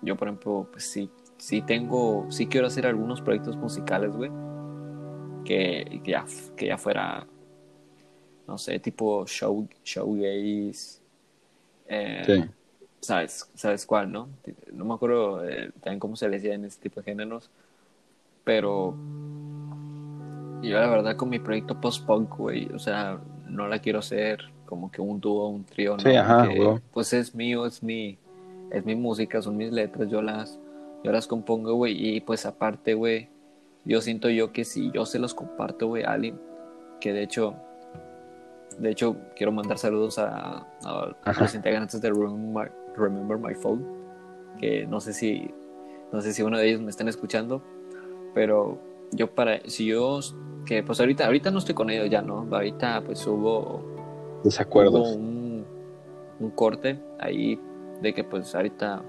[0.03, 4.31] yo, por ejemplo, pues sí, sí tengo, sí quiero hacer algunos proyectos musicales, güey,
[5.45, 6.25] que, que, ya,
[6.57, 7.27] que ya fuera,
[8.47, 11.01] no sé, tipo show, showgaze,
[11.89, 12.45] eh, sí.
[13.01, 14.29] ¿sabes, ¿sabes cuál, no?
[14.73, 17.51] No me acuerdo eh, también cómo se le decía en este tipo de géneros,
[18.45, 18.95] pero
[20.63, 24.91] yo la verdad con mi proyecto post-punk, güey, o sea, no la quiero hacer como
[24.91, 26.03] que un dúo, un trío, ¿no?
[26.93, 28.19] pues es mío, es mi,
[28.71, 30.59] es mi música, son mis letras, yo las,
[31.03, 33.29] yo las compongo, güey, y pues aparte, güey,
[33.85, 36.39] yo siento yo que si yo se los comparto, güey, a alguien,
[37.01, 37.55] que de hecho,
[38.79, 40.67] de hecho, quiero mandar saludos a,
[41.41, 43.87] los integrantes de Remember, Remember, My Phone,
[44.59, 45.51] que no sé si,
[46.13, 47.63] no sé si uno de ellos me están escuchando,
[48.35, 48.79] pero
[49.13, 50.21] yo para, si yo,
[50.67, 52.47] que pues ahorita, ahorita no estoy con ellos ya, ¿no?
[52.51, 53.96] Ahorita pues hubo
[54.47, 55.17] desacuerdos.
[55.17, 55.65] un,
[56.41, 57.61] un, corte ahí
[58.01, 59.03] de que pues ahorita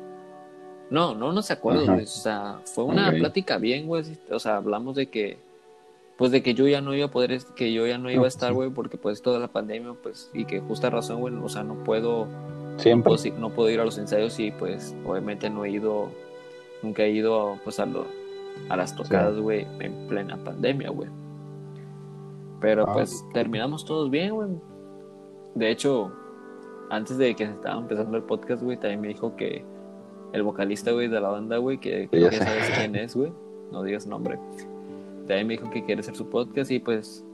[0.90, 4.96] no, no no se acuerdan, o sea, fue una plática bien, güey, o sea, hablamos
[4.96, 5.38] de que
[6.18, 8.28] pues de que yo ya no iba a poder que yo ya no iba a
[8.28, 11.64] estar, güey, porque pues toda la pandemia, pues y que justa razón, güey, o sea,
[11.64, 12.28] no puedo
[12.78, 16.10] siempre no puedo, ir a los ensayos y pues obviamente no he ido
[16.82, 18.06] nunca he ido pues a lo,
[18.70, 21.10] a las tocadas, güey, en plena pandemia, güey.
[22.60, 24.50] Pero ah, pues terminamos todos bien, güey.
[25.58, 26.12] De hecho,
[26.91, 29.66] antes de que se estaba empezando el podcast, güey, también me dijo que
[30.34, 33.32] el vocalista, güey, de la banda, güey, que, ya sabes quién es, güey,
[33.72, 34.38] no digas nombre,
[35.28, 37.26] también me dijo que quiere hacer su podcast y pues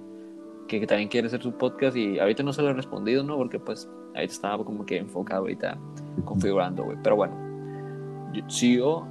[0.69, 3.35] que, también quiere hacer su podcast y ahorita no se lo he respondido, ¿no?
[3.35, 5.77] Porque pues ahorita estaba como que enfocado ahorita
[6.23, 6.97] configurando, güey.
[7.03, 7.35] Pero bueno,
[8.47, 9.05] si yo,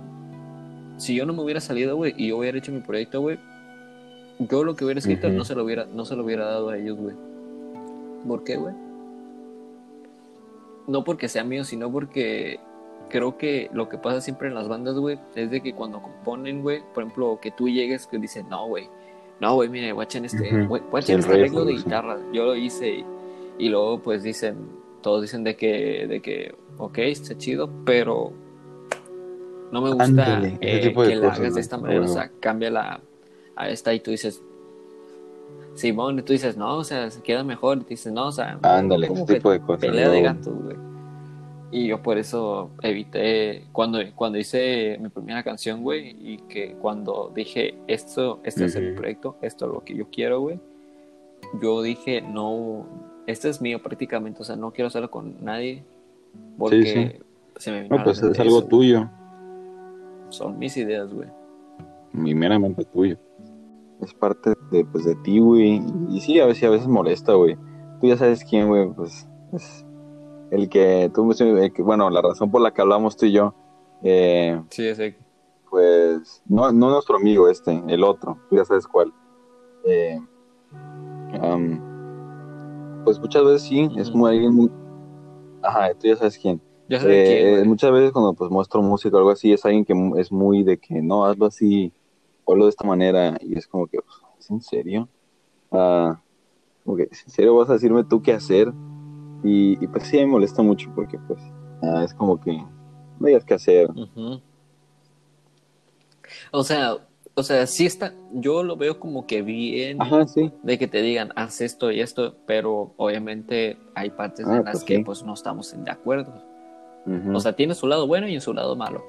[0.96, 3.38] si yo no me hubiera salido, güey, y yo hubiera hecho mi proyecto, güey,
[4.38, 6.78] yo lo que hubiera escrito no se lo hubiera, no se lo hubiera dado a
[6.78, 7.14] ellos, güey.
[8.26, 8.74] ¿Por qué, güey?
[10.86, 12.60] No porque sea mío, sino porque
[13.08, 16.62] creo que lo que pasa siempre en las bandas, güey, es de que cuando componen,
[16.62, 18.88] güey, por ejemplo, que tú llegues que dices, no, güey,
[19.40, 23.04] no, güey, mire, guachen este, uh este arreglo de guitarra, yo lo hice
[23.58, 24.56] y, luego pues dicen,
[25.02, 28.32] todos dicen de que, de que, ok, está chido, pero
[29.70, 33.00] no me gusta eh, que la hagas de esta manera, o sea, cambia la
[33.54, 34.42] a esta y tú dices,
[35.74, 37.78] Simón, y tú dices, no, o sea, se queda mejor.
[37.78, 39.80] Y dices, no, o sea, ándale, ese tipo de cosas.
[39.80, 40.76] Pelea de gatos, güey.
[41.70, 47.32] Y yo por eso evité, cuando, cuando hice mi primera canción, güey, y que cuando
[47.34, 50.60] dije, esto, este es el proyecto, esto es lo que yo quiero, güey,
[51.62, 52.86] yo dije, no,
[53.26, 55.82] este es mío prácticamente, o sea, no quiero hacerlo con nadie,
[56.58, 57.22] porque
[57.56, 59.08] se me No, pues es algo tuyo.
[60.28, 61.28] Son mis ideas, güey.
[62.12, 63.16] meramente tuyo
[64.02, 65.80] es parte de, pues, de ti, güey.
[66.10, 67.56] Y sí, a veces, a veces molesta, güey.
[68.00, 69.86] Tú ya sabes quién, güey, pues es
[70.50, 71.32] el que tú,
[71.78, 73.54] bueno, la razón por la que hablamos tú y yo.
[74.02, 75.14] Eh, sí, sí.
[75.70, 79.12] Pues, no, no nuestro amigo este, el otro, tú ya sabes cuál.
[79.84, 80.20] Eh,
[83.04, 84.70] pues muchas veces sí, es muy alguien muy...
[85.62, 86.60] Ajá, tú ya sabes quién.
[86.88, 89.84] Ya sabes quién, eh, muchas veces cuando pues muestro música o algo así, es alguien
[89.84, 91.92] que es muy de que no, hazlo así,
[92.46, 93.98] hablo de esta manera y es como que,
[94.38, 95.08] ¿es en serio?
[95.70, 96.14] Uh,
[96.86, 98.72] ¿en serio vas a decirme tú qué hacer?
[99.44, 101.40] Y, pues sí, me molesta mucho porque pues
[101.82, 102.52] ah, es como que
[103.18, 103.90] no hayas que hacer.
[106.52, 106.98] O sea,
[107.34, 109.98] o sea, sí está, yo lo veo como que bien
[110.62, 114.72] de que te digan, haz esto y esto, pero obviamente hay partes ah, en las
[114.72, 116.32] pues que pues no estamos de acuerdo.
[117.34, 119.02] O sea, tiene su lado bueno y su lado malo.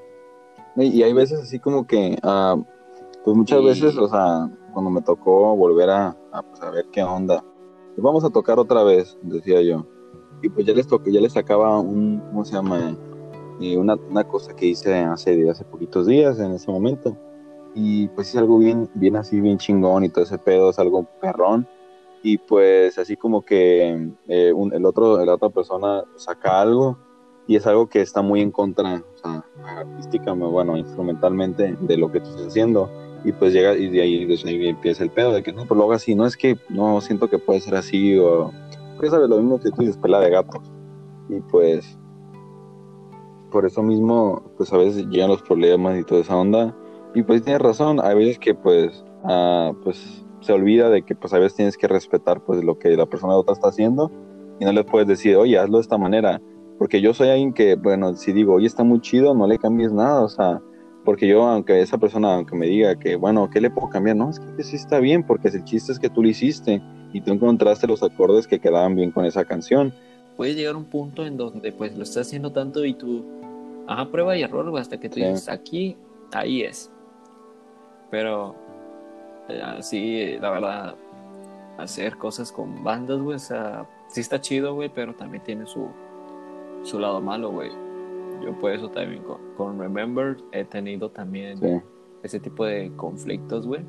[0.76, 2.18] Y, hay veces así como que,
[3.24, 6.18] pues muchas veces, o sea, cuando me tocó volver a,
[6.50, 7.44] pues, a, ver qué onda,
[7.96, 9.86] pues vamos a tocar otra vez, decía yo.
[10.42, 12.98] Y pues ya les toqué, ya les sacaba un, ¿cómo se llama?
[13.62, 17.16] eh, una, una, cosa que hice hace, hace poquitos días en ese momento.
[17.76, 21.08] Y pues es algo bien, bien así, bien chingón y todo ese pedo, es algo
[21.22, 21.68] perrón.
[22.22, 26.98] Y pues así como que eh, un, el otro, la otra persona saca algo
[27.48, 32.12] y es algo que está muy en contra, o sea, artísticamente, bueno, instrumentalmente de lo
[32.12, 32.90] que tú estás haciendo.
[33.26, 35.84] Y pues llega y de ahí, de empieza el pedo de que no, pues lo
[35.84, 38.52] hago así, no es que no siento que puede ser así o
[38.98, 40.72] pues sabes lo mismo que tú dices, pela de gatos.
[41.30, 41.98] Y pues
[43.52, 46.76] por eso mismo, pues a veces llegan los problemas y toda esa onda.
[47.14, 51.34] Y pues tienes razón, hay veces que pues, ah, pues se olvida de que pues
[51.34, 54.12] a veces tienes que respetar pues lo que la persona otra está haciendo
[54.60, 56.42] y no le puedes decir, oye, hazlo de esta manera.
[56.80, 59.94] Porque yo soy alguien que, bueno, si digo, oye, está muy chido, no le cambies
[59.94, 60.62] nada, o sea,
[61.04, 64.16] porque yo, aunque esa persona, aunque me diga que, bueno, ¿qué le puedo cambiar?
[64.16, 66.82] No, es que sí está bien, porque el chiste es que tú lo hiciste
[67.12, 69.94] y tú encontraste los acordes que quedaban bien con esa canción.
[70.38, 73.24] Puede llegar un punto en donde pues lo estás haciendo tanto y tú,
[73.88, 75.98] ajá, prueba y error, hasta que tú dices, aquí,
[76.32, 76.90] ahí es.
[78.10, 78.56] Pero,
[79.78, 80.96] así, la verdad,
[81.78, 85.88] hacer cosas con bandas, güey, o sea, sí está chido, güey, pero también tiene su,
[86.84, 87.83] su lado malo, güey.
[88.44, 89.24] Yo por eso también
[89.58, 91.82] con, Remember he tenido también
[92.24, 93.84] ese tipo de conflictos, güey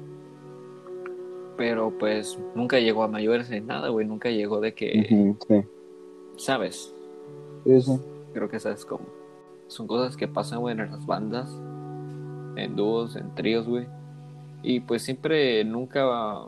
[1.56, 5.34] pero pues nunca llegó a mayores en nada, güey, nunca llegó de que,
[6.36, 6.94] ¿sabes?
[7.64, 8.00] Sí, sí.
[8.32, 9.04] Creo que sabes cómo.
[9.68, 11.50] Son cosas que pasan, güey, en las bandas,
[12.56, 13.86] en dúos, en tríos, güey.
[14.62, 16.46] Y pues siempre, nunca...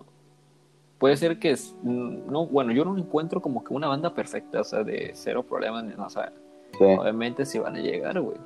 [0.99, 4.65] Puede ser que, es, no, bueno, yo no encuentro como que una banda perfecta, o
[4.65, 6.33] sea, de cero problemas, o sea,
[6.81, 8.37] obviamente sí van a llegar, güey.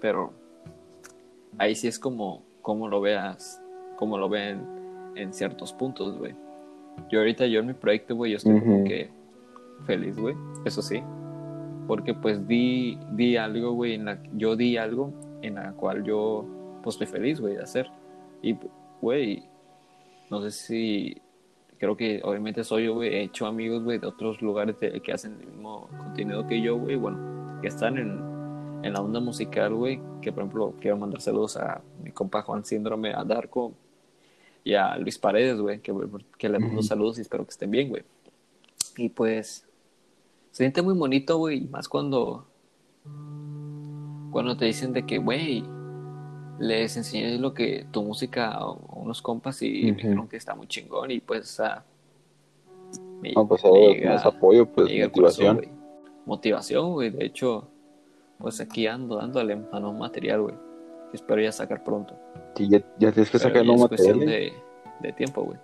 [0.00, 0.32] Pero
[1.58, 3.62] ahí sí es como, como lo veas,
[3.96, 4.60] como lo ven
[5.14, 6.34] en ciertos puntos, güey.
[7.10, 9.10] Yo ahorita, yo en mi proyecto, güey, yo estoy como que
[9.86, 10.34] feliz, güey,
[10.64, 11.02] eso sí.
[11.86, 15.12] Porque pues di, di algo, güey, en la, yo di algo
[15.42, 16.44] en la cual yo,
[16.82, 17.90] pues estoy feliz, güey, de hacer.
[18.42, 18.56] Y,
[19.00, 19.44] güey,
[20.30, 21.16] no sé si,
[21.78, 25.38] creo que obviamente soy yo, güey, he hecho amigos, güey, de otros lugares que hacen
[25.40, 28.20] el mismo contenido que yo, güey, bueno, que están en,
[28.82, 32.64] en la onda musical, güey, que por ejemplo quiero mandar saludos a mi compa Juan
[32.64, 33.72] Síndrome, a Darko,
[34.64, 35.94] y a Luis Paredes, güey, que,
[36.38, 38.02] que le mando saludos y espero que estén bien, güey.
[38.96, 39.66] Y pues
[40.50, 42.46] se siente muy bonito, güey, más cuando
[44.30, 45.62] cuando te dicen de que, güey,
[46.58, 50.66] les enseñé lo que tu música a unos compas y me dijeron que está muy
[50.66, 51.84] chingón y pues a
[53.34, 53.62] no, pues
[54.04, 55.66] más apoyo, pues motivación.
[56.26, 57.68] motivación, güey, de hecho,
[58.38, 60.54] pues aquí ando dándole a un material, güey
[61.14, 62.14] espero ya sacar pronto.
[62.56, 64.20] Sí, ya, ya tienes que sacar nuevo material.
[64.20, 64.52] de,
[65.00, 65.58] de tiempo, güey.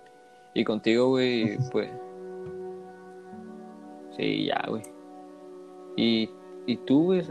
[0.53, 1.89] Y contigo, güey, pues.
[4.17, 4.83] Sí, ya, güey.
[5.95, 6.29] Y,
[6.65, 7.23] y tú, güey,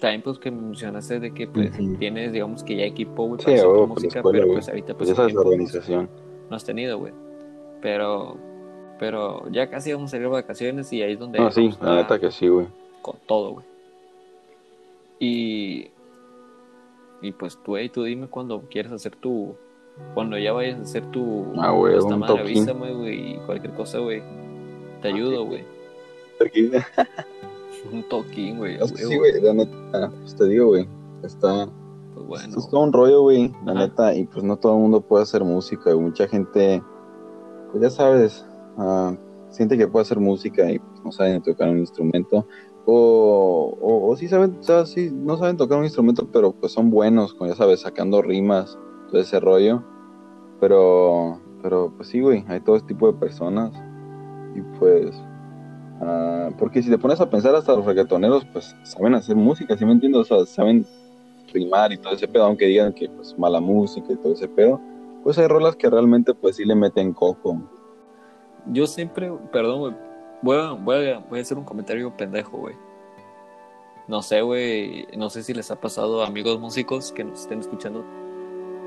[0.00, 3.68] también pues que mencionaste de que pues tienes, digamos que ya equipo, güey, para hacer
[3.68, 6.08] música, pero pues ahorita pues, esa es la organización.
[6.50, 7.12] No has tenido, güey.
[7.82, 8.36] Pero,
[8.98, 11.38] pero ya casi vamos a salir de vacaciones y ahí es donde...
[11.40, 12.66] Ah, sí, la neta que sí, güey.
[13.02, 13.66] Con todo, güey.
[15.20, 15.90] Y
[17.20, 19.56] y pues tú, hey, tú dime cuando quieres hacer tu.
[20.14, 21.52] Cuando ya vayas a hacer tu.
[21.58, 24.22] Ah, güey, un madre, avísame, güey, y cualquier cosa, güey.
[25.02, 25.64] Te ayudo, güey.
[27.92, 28.78] un toquín, güey.
[28.94, 30.88] sí, güey, la neta, pues te digo, güey.
[31.22, 31.68] Está.
[32.14, 32.58] Pues bueno.
[32.58, 34.14] es todo un rollo, güey, la neta.
[34.14, 36.06] Y pues no todo el mundo puede hacer música, güey.
[36.06, 36.82] Mucha gente,
[37.70, 38.44] pues ya sabes,
[38.76, 39.14] uh,
[39.50, 42.46] siente que puede hacer música y pues, no saben tocar un instrumento
[42.90, 46.88] o, o, sí saben, o sea, sí, no saben tocar un instrumento, pero pues son
[46.88, 48.78] buenos, como ya sabes, sacando rimas,
[49.10, 49.82] todo ese rollo.
[50.58, 53.72] Pero, pero pues sí, güey, hay todo este tipo de personas.
[54.54, 55.14] Y pues,
[56.00, 59.84] uh, porque si te pones a pensar, hasta los reggaetoneros, pues saben hacer música, ¿sí
[59.84, 60.22] me entiendes?
[60.22, 60.86] O sea, saben
[61.52, 64.80] rimar y todo ese pedo, aunque digan que pues mala música y todo ese pedo.
[65.24, 67.60] Pues hay rolas que realmente pues sí le meten coco.
[68.66, 69.96] Yo siempre, perdón,
[70.40, 72.76] Voy a, voy, a, voy a hacer un comentario pendejo, güey.
[74.06, 75.06] No sé, güey.
[75.16, 78.04] No sé si les ha pasado a amigos músicos que nos estén escuchando.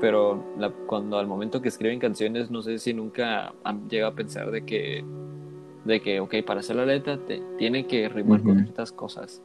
[0.00, 0.42] Pero
[0.86, 4.64] cuando al momento que escriben canciones, no sé si nunca han llegado a pensar de
[4.64, 5.04] que,
[5.84, 9.42] de que, ok, para hacer la letra te, tiene que rimar con ciertas cosas.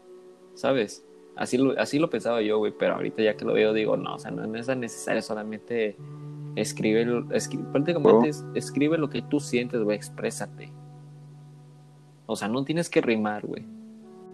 [0.53, 1.05] ¿Sabes?
[1.35, 2.73] Así lo, así lo pensaba yo, güey.
[2.77, 5.95] Pero ahorita ya que lo veo, digo, no, o sea, no, es tan necesario solamente
[6.55, 10.71] escribe, escribe prácticamente escribe lo que tú sientes, güey, exprésate.
[12.25, 13.63] O sea, no tienes que rimar, güey.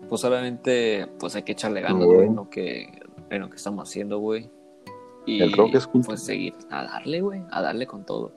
[0.10, 3.88] Pues solamente, pues hay que echarle ganas, güey, en, lo que, en lo que estamos
[3.88, 4.50] haciendo, güey.
[5.26, 8.34] Y el rock es pues seguir a darle, güey, a darle con todo.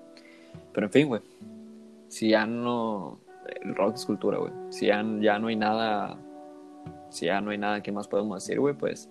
[0.73, 1.21] Pero en fin, güey.
[2.09, 3.19] Si ya no.
[3.63, 4.53] El rock es cultura, güey.
[4.71, 6.19] Si ya, ya no hay nada
[7.11, 9.09] si ya no hay nada que más podemos decir, güey, pues,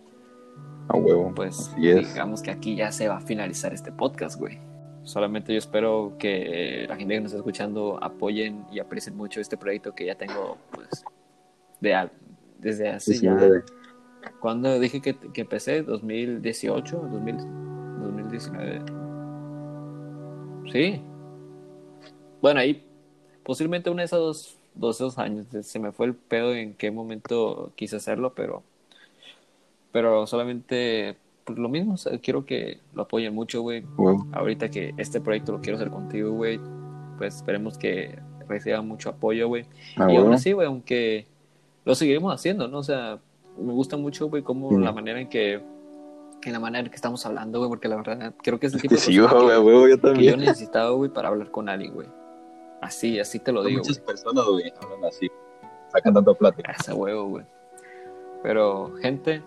[0.90, 1.32] A huevo.
[1.36, 4.60] pues digamos que aquí ya se va a finalizar este podcast, güey.
[5.04, 9.58] Solamente yo espero que la gente que nos está escuchando apoyen y aprecien mucho este
[9.58, 11.04] proyecto que ya tengo, pues,
[11.80, 12.10] de,
[12.60, 13.34] desde hace Sí, ya...
[13.34, 13.62] güey.
[14.40, 15.86] ¿Cuándo dije que, que empecé?
[15.86, 16.42] ¿2018?
[16.42, 17.46] ¿2000,
[18.02, 20.72] ¿2019?
[20.72, 21.02] Sí.
[22.42, 22.85] Bueno, ahí
[23.46, 25.46] posiblemente uno de esos dos, dos, dos años.
[25.62, 28.64] Se me fue el pedo en qué momento quise hacerlo, pero,
[29.92, 31.16] pero solamente
[31.46, 31.94] pues, lo mismo.
[31.94, 33.84] o sea, quiero que lo apoyen mucho, güey.
[34.34, 36.60] Ahorita que este proyecto lo quiero hacer contigo, güey,
[37.18, 39.66] pues esperemos que reciba mucho apoyo, güey.
[39.96, 40.34] A Y aún huevo.
[40.34, 41.26] así, güey, aunque
[41.86, 42.80] lo seguiremos haciendo, ¿no?
[42.80, 43.20] O sea,
[43.58, 44.78] me gusta mucho, güey, como Sí.
[44.78, 45.62] la manera en que,
[46.44, 48.82] en la manera en que estamos hablando, güey, porque la verdad creo que es el
[48.82, 52.08] tipo de sí, que, huevo, yo que yo necesitaba, güey, para hablar con alguien, güey.
[52.86, 54.06] Así, así te lo digo, Muchas güey.
[54.06, 55.28] personas, güey, hablan así.
[55.92, 56.72] Sacan tanto plática.
[56.80, 57.46] Ese huevo, güey.
[58.44, 59.42] Pero, gente,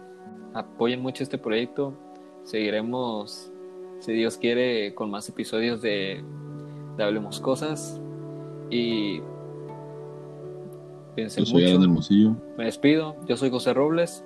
[0.54, 1.94] apoyen mucho este proyecto.
[2.42, 3.52] Seguiremos,
[4.00, 6.24] si Dios quiere, con más episodios de,
[6.96, 8.00] de Hablemos Cosas.
[8.70, 9.20] Y
[11.14, 11.82] cuídense Yo soy mucho.
[11.84, 12.36] Hermosillo.
[12.56, 13.14] Me despido.
[13.26, 14.24] Yo soy José Robles.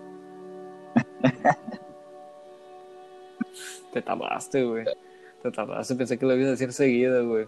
[3.93, 4.87] Te tardaste, güey.
[5.43, 5.95] Te tardaste.
[5.97, 7.47] Pensé que lo ibas a decir seguido, güey.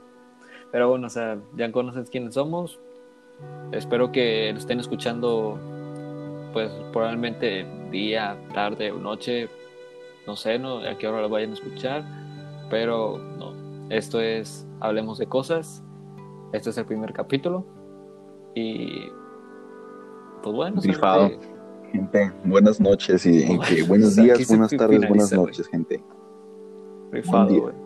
[0.74, 2.80] Pero bueno, o sea, ya conoces quiénes somos.
[3.70, 5.56] Espero que lo estén escuchando,
[6.52, 9.48] pues probablemente día, tarde o noche.
[10.26, 10.78] No sé, ¿no?
[10.78, 12.02] A qué hora lo vayan a escuchar.
[12.70, 13.52] Pero no.
[13.88, 15.80] Esto es Hablemos de Cosas.
[16.52, 17.64] Este es el primer capítulo.
[18.56, 19.04] Y.
[20.42, 21.28] Pues bueno, Rifado.
[21.28, 21.54] solamente-
[21.92, 23.46] Gente, buenas noches y
[23.86, 26.02] buenos días, buenas tardes, buenas noches, gente.
[27.12, 27.83] Rifado, güey.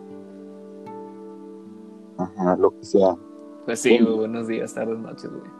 [2.19, 3.15] Ajá, lo que sea.
[3.65, 5.58] Pues sí, buenos días, tardes, noches, güey.